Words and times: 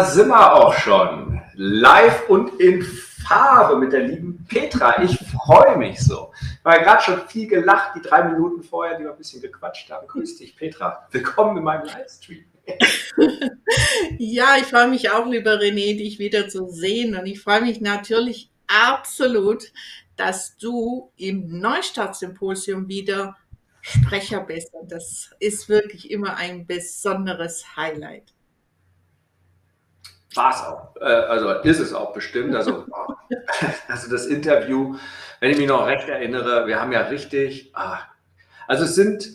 Sind 0.00 0.28
wir 0.28 0.54
auch 0.54 0.72
schon. 0.72 1.42
Live 1.54 2.28
und 2.28 2.58
in 2.60 2.82
Farbe 2.82 3.76
mit 3.76 3.92
der 3.92 4.04
lieben 4.04 4.44
Petra. 4.48 5.02
Ich 5.02 5.18
freue 5.18 5.76
mich 5.76 6.00
so. 6.00 6.32
Ich 6.40 6.64
habe 6.64 6.82
gerade 6.82 7.02
schon 7.02 7.28
viel 7.28 7.46
gelacht, 7.46 7.96
die 7.96 8.00
drei 8.00 8.24
Minuten 8.24 8.62
vorher, 8.62 8.96
die 8.96 9.04
wir 9.04 9.10
ein 9.10 9.18
bisschen 9.18 9.42
gequatscht 9.42 9.90
haben. 9.90 10.06
Grüß 10.06 10.38
dich, 10.38 10.56
Petra. 10.56 11.06
Willkommen 11.10 11.58
in 11.58 11.64
meinem 11.64 11.84
Livestream. 11.84 12.44
ja, 14.18 14.56
ich 14.58 14.64
freue 14.64 14.88
mich 14.88 15.10
auch, 15.10 15.26
lieber 15.26 15.54
René, 15.54 15.98
dich 15.98 16.18
wieder 16.18 16.48
zu 16.48 16.68
sehen. 16.70 17.14
Und 17.14 17.26
ich 17.26 17.40
freue 17.40 17.60
mich 17.60 17.80
natürlich 17.80 18.50
absolut, 18.66 19.72
dass 20.16 20.56
du 20.56 21.10
im 21.16 21.60
Neustart-Symposium 21.60 22.88
wieder 22.88 23.36
Sprecher 23.82 24.40
bist. 24.40 24.72
Und 24.72 24.90
das 24.90 25.32
ist 25.38 25.68
wirklich 25.68 26.10
immer 26.10 26.36
ein 26.36 26.66
besonderes 26.66 27.76
Highlight. 27.76 28.32
War 30.34 30.50
es 30.50 30.62
auch. 30.62 30.96
Äh, 31.00 31.04
also 31.04 31.50
ist 31.50 31.80
es 31.80 31.92
auch 31.92 32.12
bestimmt. 32.12 32.54
Also, 32.54 32.86
also 33.88 34.10
das 34.10 34.26
Interview, 34.26 34.96
wenn 35.40 35.50
ich 35.50 35.58
mich 35.58 35.68
noch 35.68 35.86
recht 35.86 36.08
erinnere, 36.08 36.66
wir 36.66 36.80
haben 36.80 36.92
ja 36.92 37.02
richtig. 37.02 37.70
Ah, 37.74 37.98
also 38.66 38.84
es 38.84 38.94
sind, 38.94 39.28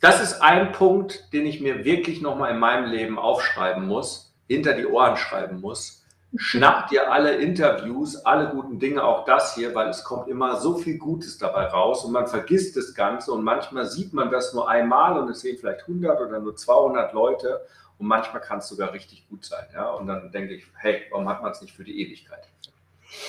das 0.00 0.22
ist 0.22 0.40
ein 0.40 0.72
Punkt, 0.72 1.32
den 1.32 1.46
ich 1.46 1.60
mir 1.60 1.84
wirklich 1.84 2.22
nochmal 2.22 2.52
in 2.52 2.58
meinem 2.58 2.90
Leben 2.90 3.18
aufschreiben 3.18 3.86
muss, 3.86 4.34
hinter 4.48 4.74
die 4.74 4.86
Ohren 4.86 5.16
schreiben 5.16 5.60
muss 5.60 5.99
Schnapp 6.36 6.88
dir 6.88 7.10
alle 7.10 7.36
Interviews, 7.36 8.16
alle 8.24 8.50
guten 8.50 8.78
Dinge, 8.78 9.02
auch 9.02 9.24
das 9.24 9.54
hier, 9.56 9.74
weil 9.74 9.88
es 9.88 10.04
kommt 10.04 10.28
immer 10.28 10.60
so 10.60 10.78
viel 10.78 10.96
Gutes 10.96 11.38
dabei 11.38 11.66
raus 11.66 12.04
und 12.04 12.12
man 12.12 12.28
vergisst 12.28 12.76
das 12.76 12.94
Ganze 12.94 13.32
und 13.32 13.42
manchmal 13.42 13.86
sieht 13.86 14.12
man 14.12 14.30
das 14.30 14.54
nur 14.54 14.68
einmal 14.68 15.18
und 15.18 15.28
es 15.28 15.40
sehen 15.40 15.58
vielleicht 15.58 15.82
100 15.82 16.20
oder 16.20 16.38
nur 16.38 16.54
200 16.54 17.12
Leute 17.12 17.66
und 17.98 18.06
manchmal 18.06 18.40
kann 18.40 18.58
es 18.58 18.68
sogar 18.68 18.92
richtig 18.92 19.28
gut 19.28 19.44
sein. 19.44 19.66
Ja? 19.74 19.90
Und 19.90 20.06
dann 20.06 20.30
denke 20.30 20.54
ich, 20.54 20.64
hey, 20.76 21.02
warum 21.10 21.28
hat 21.28 21.42
man 21.42 21.50
es 21.50 21.60
nicht 21.62 21.74
für 21.74 21.84
die 21.84 22.00
Ewigkeit? 22.00 22.48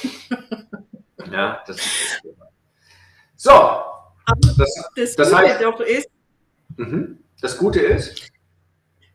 ja, 1.31 1.63
das 1.65 1.77
ist 1.77 1.87
das 1.87 2.21
Thema. 2.21 2.47
So, 3.35 3.81
das, 4.57 4.89
das, 4.95 5.15
das 5.15 5.33
heißt, 5.33 5.61
doch 5.63 5.79
ist, 5.79 6.07
mh, 6.77 7.15
das 7.41 7.57
Gute 7.57 7.79
ist, 7.79 8.30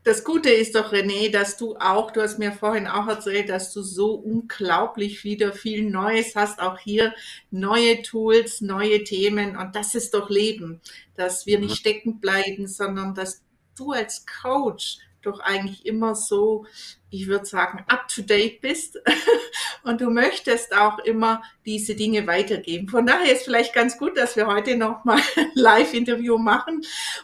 das 0.06 0.22
Gute 0.22 0.50
ist 0.50 0.76
doch, 0.76 0.92
René, 0.92 1.32
dass 1.32 1.56
du 1.56 1.74
auch, 1.78 2.12
du 2.12 2.22
hast 2.22 2.38
mir 2.38 2.52
vorhin 2.52 2.86
auch 2.86 3.08
erzählt, 3.08 3.48
dass 3.48 3.72
du 3.72 3.82
so 3.82 4.14
unglaublich 4.14 5.24
wieder 5.24 5.52
viel 5.52 5.90
Neues 5.90 6.36
hast, 6.36 6.60
auch 6.60 6.78
hier 6.78 7.12
neue 7.50 8.02
Tools, 8.02 8.60
neue 8.60 9.02
Themen. 9.02 9.56
Und 9.56 9.74
das 9.74 9.96
ist 9.96 10.14
doch 10.14 10.30
Leben, 10.30 10.80
dass 11.16 11.44
wir 11.46 11.58
nicht 11.58 11.76
stecken 11.76 12.20
bleiben, 12.20 12.68
sondern 12.68 13.16
dass 13.16 13.42
du 13.76 13.90
als 13.90 14.24
Coach 14.26 14.98
doch 15.22 15.40
eigentlich 15.40 15.84
immer 15.84 16.14
so, 16.14 16.66
ich 17.10 17.26
würde 17.26 17.44
sagen, 17.44 17.84
up-to-date 17.88 18.60
bist. 18.60 19.00
Und 19.82 20.00
du 20.00 20.10
möchtest 20.10 20.72
auch 20.72 21.00
immer 21.00 21.42
diese 21.64 21.96
Dinge 21.96 22.28
weitergeben. 22.28 22.88
Von 22.88 23.06
daher 23.06 23.32
ist 23.32 23.44
vielleicht 23.44 23.74
ganz 23.74 23.98
gut, 23.98 24.16
dass 24.16 24.36
wir 24.36 24.46
heute 24.46 24.76
nochmal 24.76 25.20
ein 25.36 25.50
Live-Interview 25.54 26.38
machen, 26.38 26.82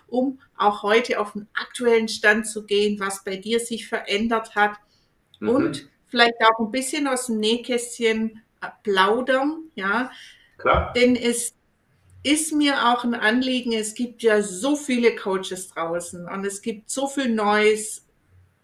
um 0.08 0.40
auch 0.64 0.82
heute 0.82 1.20
auf 1.20 1.32
den 1.32 1.48
aktuellen 1.54 2.08
Stand 2.08 2.46
zu 2.46 2.64
gehen, 2.64 3.00
was 3.00 3.24
bei 3.24 3.36
dir 3.36 3.60
sich 3.60 3.88
verändert 3.88 4.54
hat 4.54 4.76
mhm. 5.40 5.48
und 5.48 5.88
vielleicht 6.08 6.34
auch 6.44 6.58
ein 6.58 6.70
bisschen 6.70 7.08
aus 7.08 7.26
dem 7.26 7.38
Nähkästchen 7.38 8.42
plaudern, 8.82 9.70
ja. 9.74 10.10
Klar. 10.58 10.92
Denn 10.94 11.16
es 11.16 11.54
ist 12.22 12.52
mir 12.52 12.88
auch 12.88 13.04
ein 13.04 13.14
Anliegen. 13.14 13.72
Es 13.72 13.94
gibt 13.94 14.22
ja 14.22 14.42
so 14.42 14.76
viele 14.76 15.16
Coaches 15.16 15.68
draußen 15.68 16.28
und 16.28 16.44
es 16.44 16.62
gibt 16.62 16.90
so 16.90 17.08
viel 17.08 17.28
Neues. 17.28 18.06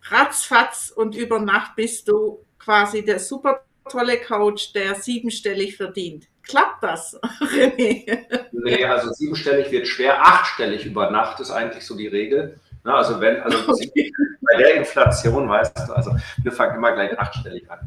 Ratzfatz 0.03 0.93
und 0.95 1.17
über 1.17 1.41
Nacht 1.41 1.75
bist 1.77 2.09
du 2.09 2.45
quasi 2.59 3.05
der 3.05 3.19
super 3.19 3.65
tolle 3.91 4.21
Coach, 4.21 4.73
der 4.73 4.95
siebenstellig 4.95 5.77
verdient. 5.77 6.28
Klappt 6.49 6.83
das, 6.83 7.15
René? 7.41 8.19
Nee, 8.53 8.85
also 8.85 9.13
siebenstellig 9.13 9.71
wird 9.71 9.87
schwer. 9.87 10.21
Achtstellig 10.21 10.87
über 10.87 11.11
Nacht 11.11 11.39
ist 11.41 11.51
eigentlich 11.51 11.85
so 11.85 11.95
die 11.95 12.09
Regel. 12.09 12.59
also 12.85 13.21
wenn, 13.21 13.41
also 13.43 13.59
okay. 13.69 14.11
bei 14.41 14.57
der 14.57 14.75
Inflation, 14.77 15.49
weißt 15.49 15.79
du, 15.79 15.93
also 15.93 16.17
wir 16.43 16.53
fangen 16.53 16.77
immer 16.77 16.93
gleich 16.93 17.19
achtstellig 17.19 17.71
an. 17.71 17.79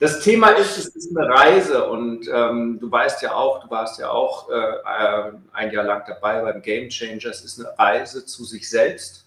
Das 0.00 0.20
Thema 0.20 0.50
ist, 0.50 0.78
es 0.78 0.86
ist 0.94 1.16
eine 1.16 1.28
Reise 1.28 1.88
und 1.88 2.28
ähm, 2.32 2.78
du 2.80 2.90
weißt 2.90 3.20
ja 3.22 3.34
auch, 3.34 3.64
du 3.64 3.70
warst 3.70 3.98
ja 3.98 4.08
auch 4.10 4.48
äh, 4.48 5.32
ein 5.52 5.72
Jahr 5.72 5.84
lang 5.84 6.04
dabei 6.06 6.40
beim 6.40 6.62
Game 6.62 6.88
Changer. 6.88 7.30
Es 7.30 7.44
ist 7.44 7.58
eine 7.58 7.76
Reise 7.78 8.24
zu 8.24 8.44
sich 8.44 8.70
selbst. 8.70 9.26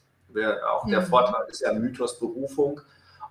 Auch 0.67 0.87
der 0.87 1.01
mhm. 1.01 1.05
Vortrag 1.05 1.49
ist 1.49 1.59
ja 1.59 1.73
Mythos 1.73 2.17
Berufung 2.17 2.79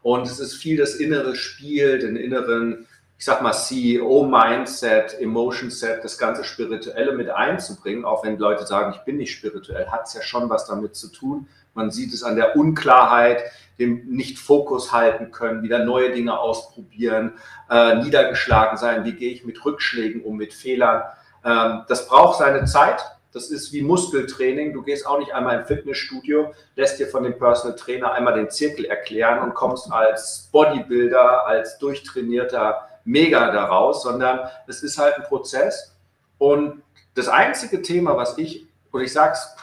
und 0.02 0.26
es 0.26 0.38
ist 0.38 0.54
viel 0.54 0.76
das 0.76 0.94
innere 0.96 1.34
Spiel, 1.34 1.98
den 1.98 2.16
inneren, 2.16 2.86
ich 3.20 3.26
sag 3.26 3.42
mal 3.42 3.52
CEO-Mindset, 3.52 5.20
Emotion-Set, 5.20 6.02
das 6.02 6.16
ganze 6.16 6.42
Spirituelle 6.42 7.12
mit 7.12 7.28
einzubringen. 7.28 8.06
Auch 8.06 8.24
wenn 8.24 8.38
Leute 8.38 8.64
sagen, 8.64 8.94
ich 8.96 9.04
bin 9.04 9.18
nicht 9.18 9.32
spirituell, 9.34 9.88
hat 9.88 10.06
es 10.06 10.14
ja 10.14 10.22
schon 10.22 10.48
was 10.48 10.64
damit 10.64 10.96
zu 10.96 11.08
tun. 11.08 11.46
Man 11.74 11.90
sieht 11.90 12.14
es 12.14 12.22
an 12.22 12.36
der 12.36 12.56
Unklarheit, 12.56 13.42
dem 13.78 14.06
nicht 14.06 14.38
Fokus 14.38 14.94
halten 14.94 15.32
können, 15.32 15.62
wieder 15.62 15.84
neue 15.84 16.12
Dinge 16.12 16.38
ausprobieren, 16.38 17.34
äh, 17.68 17.96
niedergeschlagen 17.96 18.78
sein, 18.78 19.04
wie 19.04 19.12
gehe 19.12 19.32
ich 19.32 19.44
mit 19.44 19.62
Rückschlägen 19.66 20.22
um, 20.22 20.38
mit 20.38 20.54
Fehlern. 20.54 21.02
Ähm, 21.44 21.82
das 21.88 22.08
braucht 22.08 22.38
seine 22.38 22.64
Zeit. 22.64 23.04
Das 23.34 23.50
ist 23.50 23.70
wie 23.74 23.82
Muskeltraining. 23.82 24.72
Du 24.72 24.80
gehst 24.80 25.06
auch 25.06 25.18
nicht 25.18 25.34
einmal 25.34 25.58
im 25.58 25.66
Fitnessstudio, 25.66 26.54
lässt 26.74 26.98
dir 26.98 27.06
von 27.06 27.22
dem 27.24 27.38
Personal 27.38 27.76
Trainer 27.76 28.12
einmal 28.12 28.32
den 28.32 28.48
Zirkel 28.48 28.86
erklären 28.86 29.40
und 29.40 29.52
kommst 29.52 29.92
als 29.92 30.48
Bodybuilder, 30.50 31.46
als 31.46 31.76
durchtrainierter 31.76 32.86
Mega 33.10 33.50
daraus, 33.50 34.04
sondern 34.04 34.48
es 34.68 34.82
ist 34.84 34.96
halt 34.98 35.16
ein 35.16 35.24
Prozess. 35.24 35.96
Und 36.38 36.82
das 37.14 37.28
einzige 37.28 37.82
Thema, 37.82 38.16
was 38.16 38.38
ich, 38.38 38.66
und 38.92 39.02
ich 39.02 39.12
sage 39.12 39.32
es 39.32 39.56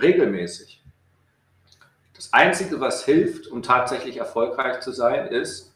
regelmäßig, 0.00 0.82
das 2.14 2.32
Einzige, 2.32 2.78
was 2.80 3.04
hilft, 3.04 3.46
um 3.46 3.62
tatsächlich 3.62 4.18
erfolgreich 4.18 4.80
zu 4.80 4.92
sein, 4.92 5.28
ist 5.28 5.72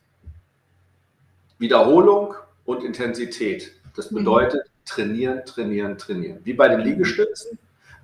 Wiederholung 1.58 2.34
und 2.66 2.84
Intensität. 2.84 3.72
Das 3.97 4.10
mhm. 4.10 4.16
bedeutet 4.16 4.66
trainieren, 4.84 5.47
trainieren, 5.47 5.97
trainieren. 5.97 6.41
Wie 6.44 6.53
bei 6.53 6.69
den 6.69 6.80
Liegestützen, 6.80 7.59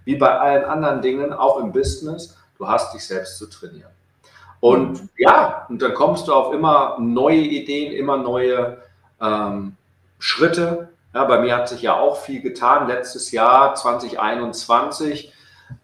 wie 0.06 0.16
bei 0.16 0.38
allen 0.38 0.64
anderen 0.64 1.02
Dingen, 1.02 1.32
auch 1.32 1.60
im 1.60 1.72
Business, 1.72 2.38
du 2.56 2.66
hast 2.66 2.94
dich 2.94 3.04
selbst 3.04 3.36
zu 3.36 3.46
trainieren. 3.46 3.90
Und 4.60 5.08
ja, 5.16 5.66
und 5.68 5.80
dann 5.82 5.94
kommst 5.94 6.28
du 6.28 6.34
auf 6.34 6.52
immer 6.52 6.96
neue 6.98 7.38
Ideen, 7.38 7.92
immer 7.92 8.16
neue 8.16 8.78
ähm, 9.20 9.76
Schritte. 10.18 10.88
Ja, 11.14 11.24
bei 11.24 11.40
mir 11.40 11.56
hat 11.56 11.68
sich 11.68 11.82
ja 11.82 11.94
auch 11.94 12.20
viel 12.20 12.40
getan. 12.40 12.88
Letztes 12.88 13.30
Jahr, 13.30 13.74
2021, 13.74 15.32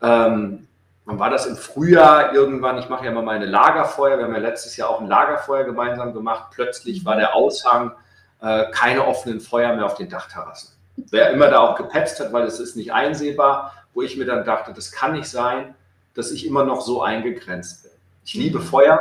ähm, 0.02 0.66
wann 1.04 1.18
war 1.18 1.30
das 1.30 1.46
im 1.46 1.56
Frühjahr 1.56 2.34
irgendwann, 2.34 2.78
ich 2.78 2.88
mache 2.88 3.04
ja 3.04 3.10
immer 3.10 3.22
meine 3.22 3.46
Lagerfeuer, 3.46 4.18
wir 4.18 4.24
haben 4.24 4.34
ja 4.34 4.40
letztes 4.40 4.76
Jahr 4.76 4.90
auch 4.90 5.00
ein 5.00 5.06
Lagerfeuer 5.06 5.64
gemeinsam 5.64 6.12
gemacht, 6.12 6.46
plötzlich 6.54 7.04
war 7.04 7.16
der 7.16 7.34
Aushang 7.34 7.92
äh, 8.40 8.70
keine 8.72 9.06
offenen 9.06 9.40
Feuer 9.40 9.74
mehr 9.74 9.86
auf 9.86 9.94
den 9.94 10.08
Dachterrassen. 10.08 10.74
Wer 10.96 11.30
immer 11.30 11.48
da 11.48 11.60
auch 11.60 11.76
gepetzt 11.76 12.20
hat, 12.20 12.32
weil 12.32 12.44
es 12.44 12.60
ist 12.60 12.76
nicht 12.76 12.92
einsehbar, 12.92 13.72
wo 13.94 14.02
ich 14.02 14.16
mir 14.16 14.26
dann 14.26 14.44
dachte, 14.44 14.72
das 14.72 14.92
kann 14.92 15.12
nicht 15.12 15.28
sein, 15.28 15.74
dass 16.14 16.30
ich 16.30 16.46
immer 16.46 16.64
noch 16.64 16.80
so 16.80 17.02
eingegrenzt 17.02 17.82
bin. 17.82 17.92
Ich 18.24 18.34
liebe 18.34 18.60
Feuer, 18.60 19.00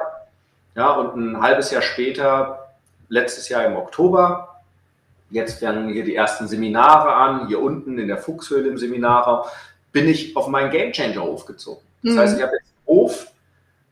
ja, 0.75 0.91
und 0.91 1.15
ein 1.15 1.41
halbes 1.41 1.71
Jahr 1.71 1.81
später, 1.81 2.73
letztes 3.07 3.47
Jahr 3.49 3.65
im 3.65 3.75
Oktober, 3.75 4.61
jetzt 5.29 5.59
fangen 5.63 5.89
hier 5.89 6.03
die 6.03 6.15
ersten 6.15 6.47
Seminare 6.47 7.13
an, 7.13 7.47
hier 7.47 7.61
unten 7.61 7.97
in 7.97 8.07
der 8.07 8.17
Fuchshöhle 8.17 8.69
im 8.69 8.77
Seminarraum, 8.77 9.45
bin 9.91 10.07
ich 10.09 10.35
auf 10.35 10.47
meinen 10.47 10.71
Gamechanger 10.71 11.21
aufgezogen. 11.21 11.83
Das 12.03 12.13
mhm. 12.13 12.19
heißt, 12.19 12.37
ich 12.37 12.43
habe 12.43 12.53
jetzt 12.55 12.67
einen 12.67 12.97
Hof 12.97 13.27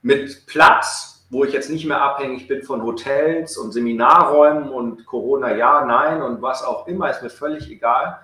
mit 0.01 0.45
Platz, 0.47 1.23
wo 1.29 1.45
ich 1.45 1.53
jetzt 1.53 1.69
nicht 1.69 1.85
mehr 1.85 2.01
abhängig 2.01 2.47
bin 2.47 2.63
von 2.63 2.83
Hotels 2.83 3.57
und 3.57 3.71
Seminarräumen 3.71 4.69
und 4.69 5.05
Corona 5.05 5.55
ja, 5.55 5.85
nein 5.85 6.21
und 6.21 6.41
was 6.41 6.63
auch 6.63 6.87
immer, 6.87 7.09
ist 7.09 7.23
mir 7.23 7.29
völlig 7.29 7.69
egal. 7.69 8.19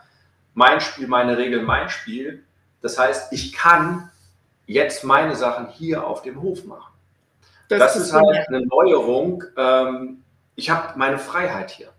Mein 0.54 0.82
Spiel, 0.82 1.08
meine 1.08 1.38
Regeln, 1.38 1.66
mein 1.66 1.90
Spiel. 1.90 2.44
Das 2.82 3.00
heißt, 3.00 3.32
ich 3.32 3.54
kann 3.54 4.12
jetzt 4.66 5.04
meine 5.04 5.36
Sachen 5.36 5.70
hier 5.70 6.06
auf 6.06 6.22
dem 6.22 6.42
Hof 6.42 6.66
machen. 6.66 6.97
Das, 7.70 7.80
das 7.80 7.96
ist, 7.98 8.14
halt 8.14 8.48
eine 8.48 8.66
Neuerung, 8.66 9.44
ähm, 9.58 10.24
ich 10.56 10.70
habe 10.70 10.98
meine 10.98 11.20
Freiheit 11.20 11.72
hier. 11.72 11.90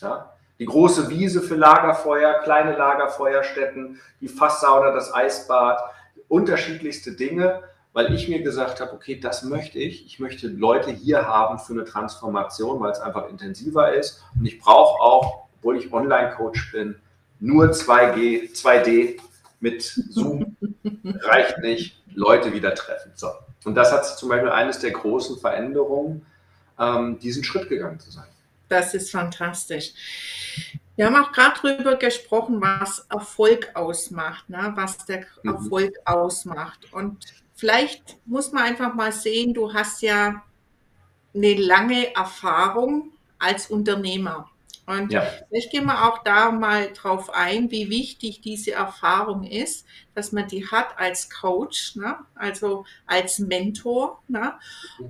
Ja? 0.00 0.32
Die 0.58 0.64
große 0.64 1.10
Wiese 1.10 1.42
für 1.42 1.54
Lagerfeuer, 1.54 2.40
kleine 2.42 2.76
Lagerfeuerstätten, 2.76 4.00
die 4.20 4.28
Fasssauna, 4.28 4.92
das 4.92 5.14
Eisbad, 5.14 5.82
unterschiedlichste 6.28 7.12
Dinge, 7.12 7.62
weil 7.92 8.12
ich 8.14 8.28
mir 8.28 8.42
gesagt 8.42 8.80
habe, 8.80 8.92
okay, 8.92 9.18
das 9.20 9.42
möchte 9.42 9.78
ich. 9.78 10.06
Ich 10.06 10.18
möchte 10.18 10.48
Leute 10.48 10.90
hier 10.90 11.26
haben 11.26 11.58
für 11.58 11.74
eine 11.74 11.84
Transformation, 11.84 12.80
weil 12.80 12.92
es 12.92 13.00
einfach 13.00 13.28
intensiver 13.28 13.94
ist. 13.94 14.22
Und 14.38 14.46
ich 14.46 14.58
brauche 14.58 15.00
auch, 15.00 15.46
obwohl 15.58 15.78
ich 15.78 15.92
Online-Coach 15.92 16.72
bin, 16.72 16.96
nur 17.38 17.66
2G, 17.66 18.54
2D 18.54 19.20
mit 19.60 19.82
Zoom 19.82 20.56
reicht 21.04 21.58
nicht, 21.58 22.02
Leute 22.14 22.52
wieder 22.52 22.74
treffen. 22.74 23.12
So. 23.14 23.28
Und 23.64 23.74
das 23.74 23.92
hat 23.92 24.04
zum 24.06 24.28
Beispiel 24.28 24.50
eines 24.50 24.78
der 24.78 24.92
großen 24.92 25.38
Veränderungen, 25.38 26.24
ähm, 26.78 27.18
diesen 27.18 27.42
Schritt 27.42 27.68
gegangen 27.68 27.98
zu 27.98 28.10
sein. 28.10 28.26
Das 28.68 28.94
ist 28.94 29.10
fantastisch. 29.10 29.92
Wir 30.96 31.06
haben 31.06 31.16
auch 31.16 31.30
gerade 31.30 31.60
darüber 31.62 31.96
gesprochen, 31.96 32.60
was 32.60 33.06
Erfolg 33.10 33.70
ausmacht, 33.74 34.48
ne? 34.48 34.72
was 34.74 35.04
der 35.04 35.26
mhm. 35.42 35.54
Erfolg 35.54 35.94
ausmacht. 36.04 36.92
Und 36.92 37.24
vielleicht 37.54 38.16
muss 38.24 38.52
man 38.52 38.64
einfach 38.64 38.94
mal 38.94 39.12
sehen, 39.12 39.52
du 39.52 39.72
hast 39.72 40.00
ja 40.02 40.42
eine 41.34 41.54
lange 41.54 42.14
Erfahrung 42.14 43.12
als 43.38 43.68
Unternehmer. 43.68 44.50
Und 44.86 45.12
ja. 45.12 45.26
vielleicht 45.48 45.72
gehen 45.72 45.86
wir 45.86 46.04
auch 46.04 46.22
da 46.22 46.52
mal 46.52 46.92
drauf 46.92 47.30
ein, 47.34 47.72
wie 47.72 47.90
wichtig 47.90 48.40
diese 48.40 48.72
Erfahrung 48.72 49.42
ist, 49.42 49.84
dass 50.14 50.30
man 50.30 50.46
die 50.46 50.68
hat 50.68 50.98
als 50.98 51.28
Coach, 51.28 51.96
ne? 51.96 52.16
also 52.36 52.84
als 53.06 53.40
Mentor. 53.40 54.22
Ne? 54.28 54.54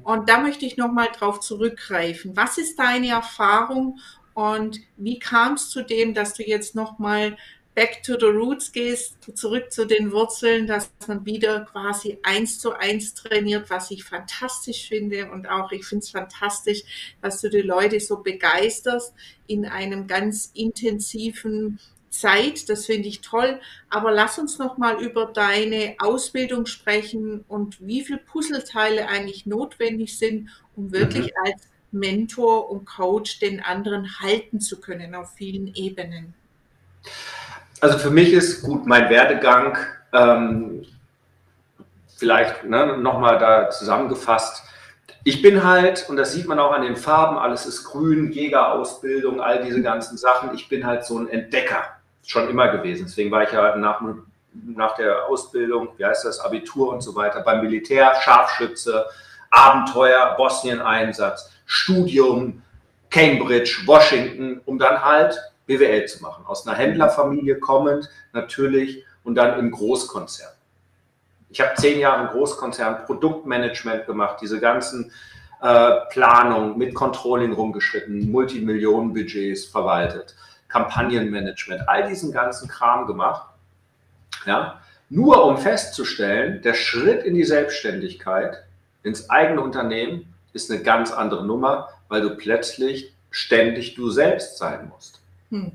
Und 0.02 0.31
da 0.31 0.40
möchte 0.40 0.64
ich 0.64 0.78
nochmal 0.78 1.08
drauf 1.12 1.40
zurückgreifen. 1.40 2.37
Was 2.37 2.56
ist 2.56 2.78
deine 2.78 3.11
Erfahrung 3.11 4.00
und 4.32 4.81
wie 4.96 5.19
kam 5.19 5.55
es 5.55 5.69
zu 5.70 5.82
dem, 5.82 6.14
dass 6.14 6.34
du 6.34 6.43
jetzt 6.43 6.75
nochmal 6.75 7.37
back 7.76 8.02
to 8.02 8.19
the 8.19 8.26
roots 8.26 8.73
gehst, 8.73 9.17
zurück 9.34 9.70
zu 9.70 9.84
den 9.84 10.11
Wurzeln, 10.11 10.67
dass 10.67 10.90
man 11.06 11.26
wieder 11.26 11.61
quasi 11.61 12.19
eins 12.23 12.58
zu 12.58 12.73
eins 12.73 13.12
trainiert, 13.12 13.69
was 13.69 13.90
ich 13.90 14.02
fantastisch 14.02 14.88
finde. 14.88 15.31
Und 15.31 15.46
auch 15.46 15.70
ich 15.73 15.84
finde 15.84 16.02
es 16.02 16.11
fantastisch, 16.11 17.17
dass 17.20 17.43
du 17.43 17.50
die 17.50 17.61
Leute 17.61 18.00
so 18.00 18.23
begeisterst 18.23 19.12
in 19.46 19.67
einem 19.67 20.06
ganz 20.06 20.50
intensiven 20.55 21.78
Zeit. 22.08 22.70
Das 22.70 22.87
finde 22.87 23.08
ich 23.08 23.20
toll. 23.20 23.61
Aber 23.90 24.11
lass 24.11 24.38
uns 24.38 24.58
noch 24.58 24.78
mal 24.78 24.99
über 25.02 25.26
deine 25.26 25.96
Ausbildung 25.99 26.64
sprechen 26.64 27.44
und 27.46 27.87
wie 27.87 28.02
viele 28.02 28.20
Puzzleteile 28.20 29.06
eigentlich 29.06 29.44
notwendig 29.44 30.17
sind, 30.17 30.49
um 30.76 30.93
wirklich 30.93 31.26
mhm. 31.26 31.44
als 31.44 31.69
Mentor 31.93 32.70
und 32.70 32.87
Coach 32.87 33.38
den 33.38 33.61
anderen 33.61 34.19
halten 34.20 34.61
zu 34.61 34.81
können 34.81 35.14
auf 35.14 35.34
vielen 35.34 35.75
Ebenen. 35.75 36.32
Also 37.81 37.99
für 37.99 38.11
mich 38.11 38.32
ist 38.32 38.62
gut 38.62 38.87
mein 38.87 39.11
Werdegang 39.11 39.76
ähm, 40.12 40.84
vielleicht 42.17 42.64
ne, 42.64 42.96
nochmal 42.99 43.38
da 43.38 43.70
zusammengefasst. 43.70 44.62
Ich 45.25 45.43
bin 45.43 45.64
halt, 45.64 46.08
und 46.08 46.17
das 46.17 46.32
sieht 46.32 46.46
man 46.46 46.58
auch 46.58 46.73
an 46.73 46.82
den 46.82 46.96
Farben, 46.96 47.37
alles 47.37 47.67
ist 47.67 47.84
grün, 47.84 48.31
Jägerausbildung, 48.31 49.40
all 49.40 49.62
diese 49.62 49.82
ganzen 49.82 50.17
Sachen. 50.17 50.55
Ich 50.55 50.69
bin 50.69 50.87
halt 50.87 51.05
so 51.05 51.19
ein 51.19 51.28
Entdecker, 51.28 51.82
schon 52.25 52.49
immer 52.49 52.69
gewesen. 52.69 53.06
Deswegen 53.06 53.31
war 53.31 53.43
ich 53.43 53.52
ja 53.52 53.76
nach, 53.76 54.00
nach 54.52 54.94
der 54.94 55.26
Ausbildung, 55.26 55.88
wie 55.96 56.05
heißt 56.05 56.25
das, 56.25 56.40
Abitur 56.40 56.93
und 56.93 57.02
so 57.02 57.14
weiter, 57.14 57.40
beim 57.40 57.61
Militär, 57.61 58.14
Scharfschütze, 58.23 59.05
Abenteuer, 59.50 60.34
Bosnien-Einsatz, 60.37 61.50
Studium, 61.67 62.62
Cambridge, 63.11 63.82
Washington, 63.84 64.61
um 64.64 64.78
dann 64.78 65.05
halt 65.05 65.37
BWL 65.67 66.07
zu 66.07 66.23
machen. 66.23 66.45
Aus 66.47 66.67
einer 66.67 66.77
Händlerfamilie 66.77 67.59
kommend 67.59 68.09
natürlich 68.33 69.05
und 69.25 69.35
dann 69.35 69.59
im 69.59 69.71
Großkonzern. 69.71 70.53
Ich 71.51 71.61
habe 71.61 71.75
zehn 71.77 71.99
Jahre 71.99 72.25
im 72.25 72.29
Großkonzern 72.29 73.05
Produktmanagement 73.05 74.07
gemacht, 74.07 74.39
diese 74.41 74.61
ganzen 74.61 75.13
äh, 75.63 75.91
Planungen 76.11 76.77
mit 76.77 76.95
Controlling 76.95 77.53
rumgeschritten, 77.53 78.31
Multimillionenbudgets 78.31 79.67
verwaltet, 79.67 80.37
Kampagnenmanagement, 80.69 81.89
all 81.89 82.09
diesen 82.09 82.33
ganzen 82.33 82.69
Kram 82.69 83.07
gemacht. 83.07 83.49
Ja, 84.45 84.81
nur 85.09 85.45
um 85.45 85.57
festzustellen, 85.57 86.62
der 86.62 86.75
Schritt 86.75 87.25
in 87.25 87.35
die 87.35 87.45
Selbstständigkeit, 87.45 88.65
ins 89.03 89.31
eigene 89.31 89.61
Unternehmen, 89.61 90.35
ist 90.53 90.71
eine 90.71 90.83
ganz 90.83 91.12
andere 91.12 91.47
Nummer, 91.47 91.89
weil 92.09 92.23
du 92.23 92.37
plötzlich 92.37 93.15
ständig 93.31 93.95
du 93.95 94.11
selbst 94.11 94.59
sein 94.59 94.89
musst. 94.89 95.23
Hm. 95.51 95.73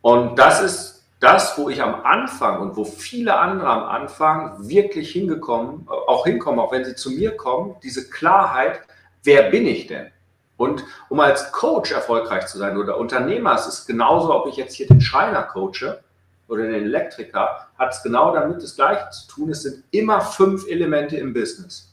Und 0.00 0.38
das 0.38 0.60
ist 0.62 1.04
das, 1.20 1.56
wo 1.56 1.68
ich 1.68 1.80
am 1.80 2.04
Anfang 2.04 2.60
und 2.60 2.76
wo 2.76 2.84
viele 2.84 3.38
andere 3.38 3.68
am 3.68 3.84
Anfang 3.84 4.68
wirklich 4.68 5.12
hingekommen, 5.12 5.86
auch 5.88 6.24
hinkommen, 6.26 6.58
auch 6.58 6.72
wenn 6.72 6.84
sie 6.84 6.96
zu 6.96 7.10
mir 7.10 7.36
kommen, 7.36 7.76
diese 7.82 8.10
Klarheit, 8.10 8.80
wer 9.22 9.44
bin 9.50 9.66
ich 9.66 9.86
denn? 9.86 10.10
Und 10.56 10.84
um 11.08 11.20
als 11.20 11.52
Coach 11.52 11.92
erfolgreich 11.92 12.46
zu 12.46 12.58
sein 12.58 12.76
oder 12.76 12.98
Unternehmer, 12.98 13.54
es 13.54 13.66
ist 13.66 13.86
genauso, 13.86 14.34
ob 14.34 14.48
ich 14.48 14.56
jetzt 14.56 14.74
hier 14.74 14.88
den 14.88 15.00
Schreiner 15.00 15.42
coache 15.44 16.00
oder 16.48 16.64
den 16.64 16.74
Elektriker, 16.74 17.68
hat 17.78 17.92
es 17.92 18.02
genau 18.02 18.34
damit 18.34 18.62
das 18.62 18.74
Gleiche 18.74 19.08
zu 19.10 19.28
tun. 19.28 19.50
Es 19.50 19.62
sind 19.62 19.84
immer 19.92 20.20
fünf 20.20 20.66
Elemente 20.68 21.16
im 21.16 21.32
Business. 21.32 21.92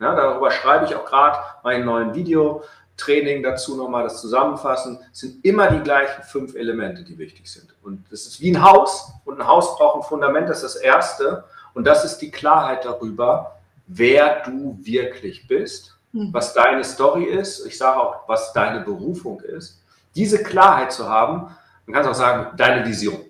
Ja, 0.00 0.14
darüber 0.14 0.50
schreibe 0.50 0.86
ich 0.86 0.94
auch 0.94 1.04
gerade 1.04 1.38
mein 1.64 1.84
neuen 1.84 2.14
Video, 2.14 2.62
Training 2.98 3.42
dazu 3.42 3.76
nochmal 3.76 4.04
das 4.04 4.20
Zusammenfassen, 4.20 4.98
es 5.12 5.20
sind 5.20 5.44
immer 5.44 5.70
die 5.70 5.80
gleichen 5.80 6.22
fünf 6.24 6.54
Elemente, 6.54 7.02
die 7.04 7.16
wichtig 7.16 7.50
sind. 7.50 7.74
Und 7.82 8.04
es 8.12 8.26
ist 8.26 8.40
wie 8.40 8.50
ein 8.50 8.62
Haus 8.62 9.12
und 9.24 9.40
ein 9.40 9.46
Haus 9.46 9.76
braucht 9.76 10.02
ein 10.02 10.08
Fundament, 10.08 10.48
das 10.48 10.62
ist 10.62 10.74
das 10.74 10.82
Erste. 10.82 11.44
Und 11.74 11.84
das 11.84 12.04
ist 12.04 12.18
die 12.18 12.30
Klarheit 12.30 12.84
darüber, 12.84 13.58
wer 13.86 14.42
du 14.42 14.78
wirklich 14.82 15.46
bist, 15.46 15.96
hm. 16.12 16.30
was 16.32 16.52
deine 16.52 16.82
Story 16.82 17.24
ist. 17.24 17.64
Ich 17.66 17.78
sage 17.78 18.00
auch, 18.00 18.28
was 18.28 18.52
deine 18.52 18.80
Berufung 18.80 19.40
ist. 19.40 19.80
Diese 20.14 20.42
Klarheit 20.42 20.92
zu 20.92 21.08
haben, 21.08 21.54
man 21.86 21.94
kann 21.94 22.02
es 22.02 22.08
auch 22.08 22.14
sagen, 22.14 22.56
deine 22.56 22.84
Vision. 22.84 23.20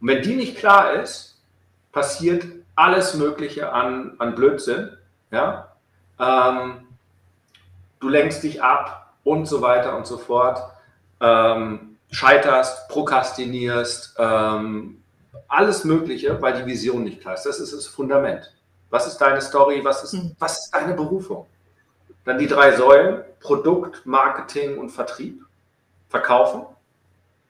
Und 0.00 0.08
wenn 0.08 0.22
die 0.22 0.36
nicht 0.36 0.58
klar 0.58 0.92
ist, 0.92 1.38
passiert 1.92 2.44
alles 2.76 3.14
Mögliche 3.14 3.72
an, 3.72 4.14
an 4.18 4.34
Blödsinn. 4.34 4.96
Ja? 5.30 5.72
Ähm, 6.20 6.87
du 8.00 8.08
lenkst 8.08 8.42
dich 8.42 8.62
ab 8.62 9.14
und 9.24 9.46
so 9.46 9.60
weiter 9.60 9.96
und 9.96 10.06
so 10.06 10.18
fort, 10.18 10.62
ähm, 11.20 11.96
scheiterst, 12.10 12.88
prokrastinierst, 12.88 14.16
ähm, 14.18 15.02
alles 15.46 15.84
Mögliche, 15.84 16.40
weil 16.40 16.54
die 16.54 16.66
Vision 16.66 17.04
nicht 17.04 17.20
klar 17.20 17.34
ist. 17.34 17.44
Das 17.44 17.60
ist 17.60 17.72
das 17.72 17.86
Fundament. 17.86 18.52
Was 18.90 19.06
ist 19.06 19.18
deine 19.18 19.40
Story? 19.40 19.80
Was 19.84 20.04
ist, 20.04 20.12
hm. 20.12 20.34
was 20.38 20.64
ist 20.64 20.70
deine 20.74 20.94
Berufung? 20.94 21.46
Dann 22.24 22.38
die 22.38 22.46
drei 22.46 22.72
Säulen, 22.72 23.22
Produkt, 23.40 24.04
Marketing 24.06 24.78
und 24.78 24.90
Vertrieb, 24.90 25.42
Verkaufen. 26.08 26.62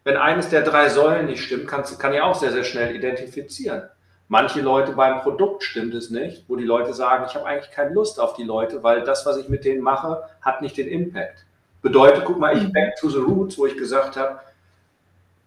Wenn 0.05 0.17
eines 0.17 0.49
der 0.49 0.62
drei 0.62 0.88
Säulen 0.88 1.26
nicht 1.26 1.45
stimmt, 1.45 1.69
kannst, 1.69 1.99
kann 1.99 2.14
ich 2.14 2.21
auch 2.21 2.35
sehr, 2.35 2.52
sehr 2.52 2.64
schnell 2.64 2.95
identifizieren. 2.95 3.88
Manche 4.31 4.61
Leute 4.61 4.93
beim 4.93 5.23
Produkt 5.23 5.63
stimmt 5.63 5.95
es 5.95 6.11
nicht, 6.11 6.45
wo 6.49 6.57
die 6.57 6.65
Leute 6.65 6.93
sagen, 6.93 7.25
ich 7.27 7.35
habe 7.35 7.47
eigentlich 7.47 7.71
keine 7.71 7.95
Lust 7.95 8.21
auf 8.21 8.35
die 8.35 8.45
Leute, 8.45 8.83
weil 8.83 9.03
das, 9.03 9.25
was 9.25 9.39
ich 9.39 9.49
mit 9.49 9.65
denen 9.65 9.81
mache, 9.81 10.23
hat 10.43 10.61
nicht 10.61 10.77
den 10.77 10.87
Impact. 10.87 11.47
Bedeutet, 11.81 12.25
guck 12.27 12.39
mal, 12.39 12.55
ich 12.55 12.65
mhm. 12.65 12.73
back 12.73 12.97
to 12.97 13.09
the 13.09 13.19
roots, 13.19 13.57
wo 13.57 13.65
ich 13.65 13.77
gesagt 13.77 14.19
habe, 14.19 14.41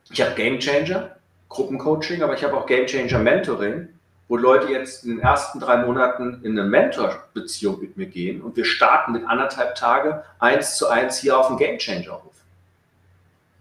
ich 0.10 0.20
habe 0.20 0.34
Game 0.34 0.60
Changer, 0.60 1.16
Gruppencoaching, 1.50 2.24
aber 2.24 2.34
ich 2.34 2.44
habe 2.44 2.58
auch 2.58 2.66
Game 2.66 2.88
Changer 2.88 3.20
Mentoring, 3.20 3.90
wo 4.28 4.36
Leute 4.36 4.72
jetzt 4.72 5.06
in 5.06 5.12
den 5.12 5.20
ersten 5.20 5.60
drei 5.60 5.78
Monaten 5.78 6.42
in 6.44 6.58
eine 6.58 6.68
Mentorbeziehung 6.68 7.80
mit 7.82 7.98
mir 7.98 8.08
gehen 8.08 8.42
und 8.42 8.56
wir 8.56 8.66
starten 8.66 9.12
mit 9.12 9.28
anderthalb 9.28 9.76
Tage 9.76 10.24
eins 10.40 10.78
zu 10.78 10.88
eins 10.88 11.20
hier 11.20 11.38
auf 11.38 11.50
dem 11.50 11.58
Game 11.58 11.78
Changer 11.78 12.14
Hof 12.14 12.41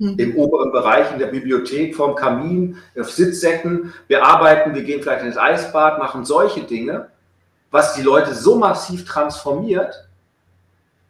mhm. 0.00 0.18
im 0.18 0.36
oberen 0.36 0.72
Bereich 0.72 1.12
in 1.12 1.18
der 1.18 1.28
Bibliothek, 1.28 1.94
vorm 1.94 2.16
Kamin, 2.16 2.78
auf 2.98 3.10
Sitzsäcken. 3.10 3.92
Wir 4.08 4.24
arbeiten, 4.24 4.74
wir 4.74 4.82
gehen 4.82 5.02
vielleicht 5.02 5.24
ins 5.24 5.36
Eisbad, 5.36 5.98
machen 5.98 6.24
solche 6.24 6.62
Dinge, 6.62 7.08
was 7.70 7.94
die 7.94 8.02
Leute 8.02 8.34
so 8.34 8.56
massiv 8.56 9.04
transformiert, 9.04 10.08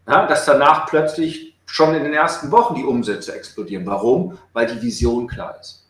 ja, 0.07 0.27
dass 0.27 0.45
danach 0.45 0.87
plötzlich 0.87 1.57
schon 1.65 1.95
in 1.95 2.03
den 2.03 2.13
ersten 2.13 2.51
Wochen 2.51 2.75
die 2.75 2.85
Umsätze 2.85 3.35
explodieren. 3.35 3.87
Warum? 3.87 4.37
Weil 4.53 4.67
die 4.67 4.83
Vision 4.83 5.29
klar 5.29 5.57
ist. 5.61 5.87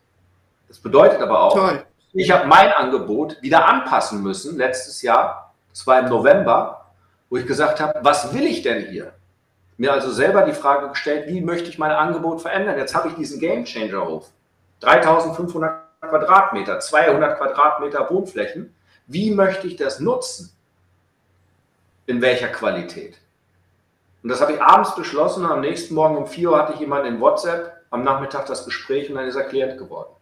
Das 0.67 0.77
bedeutet 0.77 1.19
aber 1.21 1.41
auch, 1.41 1.53
Toll. 1.55 1.83
ich 2.13 2.31
habe 2.31 2.47
mein 2.47 2.71
Angebot 2.71 3.41
wieder 3.41 3.65
anpassen 3.65 4.21
müssen 4.21 4.57
letztes 4.57 5.01
Jahr, 5.01 5.53
das 5.69 5.85
war 5.87 5.99
im 5.99 6.09
November, 6.09 6.91
wo 7.29 7.37
ich 7.37 7.47
gesagt 7.47 7.79
habe, 7.79 7.99
was 8.03 8.33
will 8.33 8.45
ich 8.45 8.61
denn 8.61 8.85
hier? 8.85 9.13
Mir 9.77 9.93
also 9.93 10.11
selber 10.11 10.43
die 10.43 10.53
Frage 10.53 10.89
gestellt, 10.89 11.27
wie 11.27 11.41
möchte 11.41 11.69
ich 11.69 11.79
mein 11.79 11.91
Angebot 11.91 12.41
verändern? 12.41 12.77
Jetzt 12.77 12.95
habe 12.95 13.07
ich 13.07 13.15
diesen 13.15 13.39
Game 13.39 13.65
Changer 13.65 14.05
Hof. 14.05 14.29
3500 14.81 15.81
Quadratmeter, 16.01 16.79
200 16.79 17.37
Quadratmeter 17.37 18.09
Wohnflächen. 18.09 18.73
Wie 19.07 19.31
möchte 19.31 19.67
ich 19.67 19.75
das 19.75 19.99
nutzen? 19.99 20.51
In 22.05 22.21
welcher 22.21 22.47
Qualität? 22.47 23.17
Und 24.23 24.29
das 24.29 24.41
habe 24.41 24.53
ich 24.53 24.61
abends 24.61 24.95
beschlossen 24.95 25.45
am 25.45 25.61
nächsten 25.61 25.95
Morgen 25.95 26.17
um 26.17 26.27
4 26.27 26.51
Uhr 26.51 26.57
hatte 26.57 26.73
ich 26.73 26.79
jemanden 26.79 27.07
in 27.07 27.21
WhatsApp, 27.21 27.73
am 27.89 28.03
Nachmittag 28.03 28.45
das 28.45 28.65
Gespräch 28.65 29.09
und 29.09 29.15
dann 29.15 29.27
ist 29.27 29.35
er 29.35 29.43
Klient 29.43 29.77
geworden. 29.77 30.13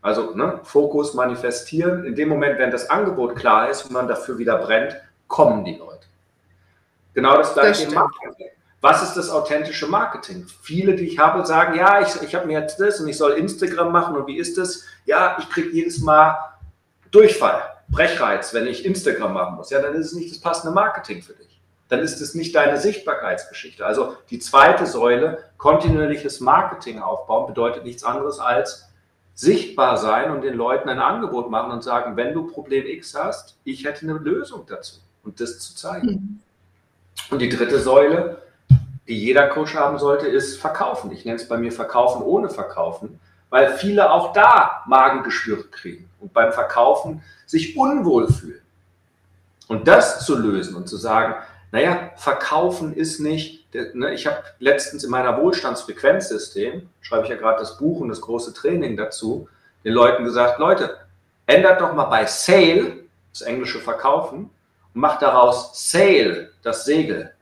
Also 0.00 0.34
ne, 0.34 0.60
Fokus 0.62 1.14
manifestieren. 1.14 2.04
In 2.04 2.14
dem 2.14 2.28
Moment, 2.28 2.58
wenn 2.58 2.70
das 2.70 2.88
Angebot 2.88 3.36
klar 3.36 3.68
ist 3.68 3.84
und 3.84 3.92
man 3.92 4.08
dafür 4.08 4.38
wieder 4.38 4.58
brennt, 4.58 4.96
kommen 5.26 5.64
die 5.64 5.74
Leute. 5.74 6.06
Genau 7.14 7.36
das 7.36 7.52
gleiche 7.52 7.84
im 7.84 7.94
Marketing. 7.94 8.48
Was 8.80 9.02
ist 9.02 9.14
das 9.14 9.30
authentische 9.30 9.88
Marketing? 9.88 10.46
Viele, 10.62 10.94
die 10.94 11.06
ich 11.06 11.18
habe, 11.18 11.44
sagen, 11.44 11.76
ja, 11.76 12.00
ich, 12.00 12.22
ich 12.22 12.34
habe 12.34 12.46
mir 12.46 12.60
jetzt 12.60 12.78
das 12.78 13.00
und 13.00 13.08
ich 13.08 13.16
soll 13.16 13.32
Instagram 13.32 13.90
machen 13.90 14.16
und 14.16 14.26
wie 14.28 14.38
ist 14.38 14.56
das? 14.56 14.84
Ja, 15.04 15.36
ich 15.40 15.50
kriege 15.50 15.70
jedes 15.70 15.98
Mal 15.98 16.38
Durchfall, 17.10 17.62
Brechreiz, 17.88 18.54
wenn 18.54 18.66
ich 18.66 18.84
Instagram 18.84 19.32
machen 19.32 19.56
muss. 19.56 19.70
Ja, 19.70 19.80
dann 19.80 19.94
ist 19.94 20.06
es 20.06 20.12
nicht 20.12 20.30
das 20.30 20.40
passende 20.40 20.72
Marketing 20.72 21.22
für 21.22 21.32
dich. 21.32 21.60
Dann 21.88 22.00
ist 22.00 22.20
es 22.20 22.34
nicht 22.34 22.54
deine 22.54 22.78
Sichtbarkeitsgeschichte. 22.78 23.84
Also 23.84 24.16
die 24.30 24.38
zweite 24.38 24.86
Säule, 24.86 25.44
kontinuierliches 25.56 26.40
Marketing 26.40 27.00
aufbauen, 27.00 27.46
bedeutet 27.46 27.84
nichts 27.84 28.04
anderes 28.04 28.38
als 28.38 28.88
sichtbar 29.34 29.96
sein 29.96 30.30
und 30.30 30.42
den 30.42 30.54
Leuten 30.54 30.88
ein 30.88 30.98
Angebot 30.98 31.50
machen 31.50 31.70
und 31.70 31.82
sagen, 31.82 32.16
wenn 32.16 32.34
du 32.34 32.46
Problem 32.48 32.86
X 32.86 33.14
hast, 33.14 33.56
ich 33.64 33.84
hätte 33.84 34.02
eine 34.02 34.18
Lösung 34.18 34.66
dazu 34.68 34.96
und 35.22 35.40
das 35.40 35.58
zu 35.60 35.74
zeigen. 35.76 36.08
Mhm. 36.08 36.40
Und 37.30 37.38
die 37.40 37.48
dritte 37.48 37.78
Säule, 37.78 38.42
die 39.08 39.18
jeder 39.18 39.48
Coach 39.48 39.74
haben 39.74 39.98
sollte, 39.98 40.28
ist 40.28 40.60
Verkaufen. 40.60 41.10
Ich 41.12 41.24
nenne 41.24 41.36
es 41.36 41.48
bei 41.48 41.56
mir 41.56 41.72
Verkaufen 41.72 42.22
ohne 42.22 42.50
Verkaufen, 42.50 43.18
weil 43.50 43.72
viele 43.72 44.12
auch 44.12 44.34
da 44.34 44.82
Magengeschwür 44.86 45.70
kriegen 45.70 46.10
und 46.20 46.34
beim 46.34 46.52
Verkaufen 46.52 47.22
sich 47.46 47.76
unwohl 47.76 48.30
fühlen. 48.30 48.60
Und 49.66 49.88
das 49.88 50.24
zu 50.24 50.36
lösen 50.36 50.76
und 50.76 50.88
zu 50.88 50.96
sagen, 50.96 51.34
naja, 51.72 52.10
Verkaufen 52.16 52.94
ist 52.94 53.20
nicht, 53.20 53.66
ne, 53.94 54.14
ich 54.14 54.26
habe 54.26 54.42
letztens 54.58 55.04
in 55.04 55.10
meiner 55.10 55.40
Wohlstandsfrequenzsystem, 55.40 56.88
schreibe 57.00 57.24
ich 57.24 57.30
ja 57.30 57.36
gerade 57.36 57.60
das 57.60 57.76
Buch 57.78 58.00
und 58.00 58.08
das 58.08 58.20
große 58.20 58.54
Training 58.54 58.96
dazu, 58.96 59.48
den 59.84 59.92
Leuten 59.92 60.24
gesagt, 60.24 60.58
Leute, 60.58 60.98
ändert 61.46 61.80
doch 61.80 61.94
mal 61.94 62.04
bei 62.04 62.26
Sale, 62.26 63.04
das 63.32 63.42
englische 63.42 63.80
Verkaufen, 63.80 64.50
und 64.94 65.00
macht 65.00 65.22
daraus 65.22 65.90
Sale, 65.90 66.50
das 66.62 66.84
Segel. 66.84 67.32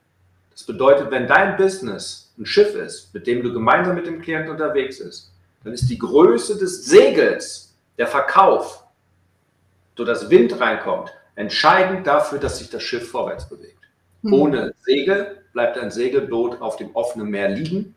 Das 0.57 0.65
bedeutet, 0.65 1.11
wenn 1.11 1.27
dein 1.27 1.55
Business 1.55 2.33
ein 2.35 2.47
Schiff 2.47 2.73
ist, 2.73 3.13
mit 3.13 3.27
dem 3.27 3.43
du 3.43 3.53
gemeinsam 3.53 3.93
mit 3.93 4.07
dem 4.07 4.19
Klienten 4.19 4.49
unterwegs 4.49 4.97
bist, 4.97 5.31
dann 5.63 5.71
ist 5.71 5.87
die 5.87 5.99
Größe 5.99 6.57
des 6.57 6.83
Segels, 6.85 7.75
der 7.99 8.07
Verkauf, 8.07 8.83
so 9.95 10.03
dass 10.03 10.31
Wind 10.31 10.59
reinkommt, 10.59 11.13
entscheidend 11.35 12.07
dafür, 12.07 12.39
dass 12.39 12.57
sich 12.57 12.71
das 12.71 12.81
Schiff 12.81 13.11
vorwärts 13.11 13.47
bewegt. 13.47 13.77
Mhm. 14.23 14.33
Ohne 14.33 14.73
Segel 14.79 15.43
bleibt 15.53 15.77
ein 15.77 15.91
Segelboot 15.91 16.59
auf 16.59 16.75
dem 16.77 16.95
offenen 16.95 17.29
Meer 17.29 17.49
liegen 17.49 17.93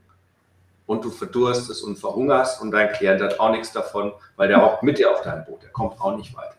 und 0.84 1.02
du 1.02 1.10
verdurstest 1.10 1.82
und 1.82 1.96
verhungerst 1.96 2.60
und 2.60 2.72
dein 2.72 2.92
Klient 2.92 3.22
hat 3.22 3.40
auch 3.40 3.52
nichts 3.52 3.72
davon, 3.72 4.12
weil 4.36 4.48
der 4.48 4.62
auch 4.62 4.82
mit 4.82 4.98
dir 4.98 5.10
auf 5.10 5.22
deinem 5.22 5.46
Boot, 5.46 5.62
der 5.62 5.70
kommt 5.70 5.98
auch 5.98 6.14
nicht 6.14 6.36
weiter. 6.36 6.56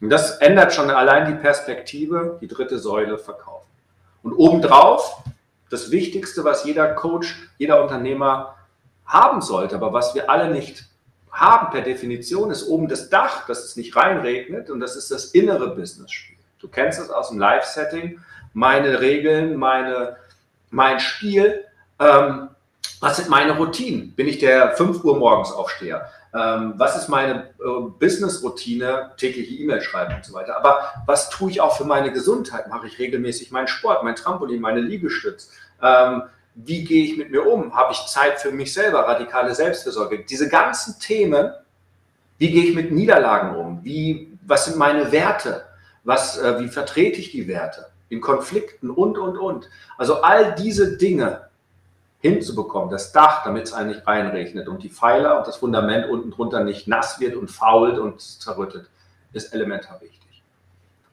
Und 0.00 0.08
das 0.08 0.36
ändert 0.36 0.72
schon 0.72 0.88
allein 0.88 1.26
die 1.26 1.40
Perspektive, 1.40 2.38
die 2.40 2.46
dritte 2.46 2.78
Säule 2.78 3.18
verkaufen. 3.18 3.61
Und 4.22 4.34
obendrauf, 4.34 5.22
das 5.70 5.90
Wichtigste, 5.90 6.44
was 6.44 6.64
jeder 6.64 6.94
Coach, 6.94 7.48
jeder 7.58 7.82
Unternehmer 7.82 8.56
haben 9.06 9.40
sollte, 9.40 9.74
aber 9.74 9.92
was 9.92 10.14
wir 10.14 10.30
alle 10.30 10.50
nicht 10.50 10.84
haben 11.30 11.70
per 11.70 11.80
Definition, 11.80 12.50
ist 12.50 12.68
oben 12.68 12.88
das 12.88 13.08
Dach, 13.08 13.46
dass 13.46 13.64
es 13.64 13.76
nicht 13.76 13.96
reinregnet 13.96 14.70
und 14.70 14.80
das 14.80 14.96
ist 14.96 15.10
das 15.10 15.26
innere 15.26 15.74
Business-Spiel. 15.74 16.36
Du 16.58 16.68
kennst 16.68 17.00
es 17.00 17.10
aus 17.10 17.30
dem 17.30 17.38
Live-Setting 17.38 18.20
meine 18.52 19.00
Regeln, 19.00 19.56
meine, 19.56 20.16
mein 20.70 21.00
Spiel. 21.00 21.64
Ähm, 21.98 22.50
was 23.02 23.16
sind 23.16 23.28
meine 23.28 23.56
Routinen? 23.56 24.14
Bin 24.14 24.28
ich 24.28 24.38
der 24.38 24.76
5 24.76 25.02
Uhr 25.02 25.18
morgens 25.18 25.50
Aufsteher? 25.50 26.08
Ähm, 26.32 26.74
was 26.76 26.96
ist 26.96 27.08
meine 27.08 27.50
äh, 27.58 27.80
Business-Routine, 27.98 29.10
tägliche 29.16 29.54
E-Mail 29.54 29.80
schreiben 29.80 30.14
und 30.14 30.24
so 30.24 30.32
weiter. 30.32 30.56
Aber 30.56 30.92
was 31.04 31.28
tue 31.28 31.50
ich 31.50 31.60
auch 31.60 31.76
für 31.76 31.84
meine 31.84 32.12
Gesundheit? 32.12 32.68
Mache 32.68 32.86
ich 32.86 33.00
regelmäßig 33.00 33.50
meinen 33.50 33.66
Sport, 33.66 34.04
mein 34.04 34.14
Trampolin, 34.14 34.60
meine 34.60 34.80
Liegestütz? 34.80 35.50
Ähm, 35.82 36.22
wie 36.54 36.84
gehe 36.84 37.04
ich 37.04 37.16
mit 37.16 37.32
mir 37.32 37.44
um? 37.44 37.74
Habe 37.74 37.92
ich 37.92 38.06
Zeit 38.06 38.40
für 38.40 38.52
mich 38.52 38.72
selber, 38.72 39.00
radikale 39.00 39.52
Selbstversorge? 39.52 40.24
Diese 40.24 40.48
ganzen 40.48 41.00
Themen, 41.00 41.52
wie 42.38 42.52
gehe 42.52 42.64
ich 42.66 42.74
mit 42.76 42.92
Niederlagen 42.92 43.56
um? 43.56 43.80
Wie, 43.82 44.38
was 44.46 44.66
sind 44.66 44.76
meine 44.78 45.10
Werte? 45.10 45.64
Was, 46.04 46.38
äh, 46.38 46.60
wie 46.60 46.68
vertrete 46.68 47.18
ich 47.18 47.32
die 47.32 47.48
Werte? 47.48 47.86
in 48.12 48.20
Konflikten 48.20 48.90
und, 48.90 49.16
und, 49.16 49.38
und. 49.38 49.70
Also 49.96 50.20
all 50.20 50.54
diese 50.54 50.98
Dinge 50.98 51.48
hinzubekommen, 52.22 52.88
das 52.88 53.10
Dach, 53.10 53.42
damit 53.42 53.64
es 53.64 53.72
eigentlich 53.72 54.06
reinregnet 54.06 54.68
und 54.68 54.84
die 54.84 54.88
Pfeiler 54.88 55.38
und 55.38 55.46
das 55.48 55.56
Fundament 55.56 56.08
unten 56.08 56.30
drunter 56.30 56.62
nicht 56.62 56.86
nass 56.86 57.18
wird 57.18 57.34
und 57.34 57.50
fault 57.50 57.98
und 57.98 58.20
zerrüttet, 58.20 58.88
ist 59.32 59.52
elementar 59.52 60.00
wichtig. 60.00 60.44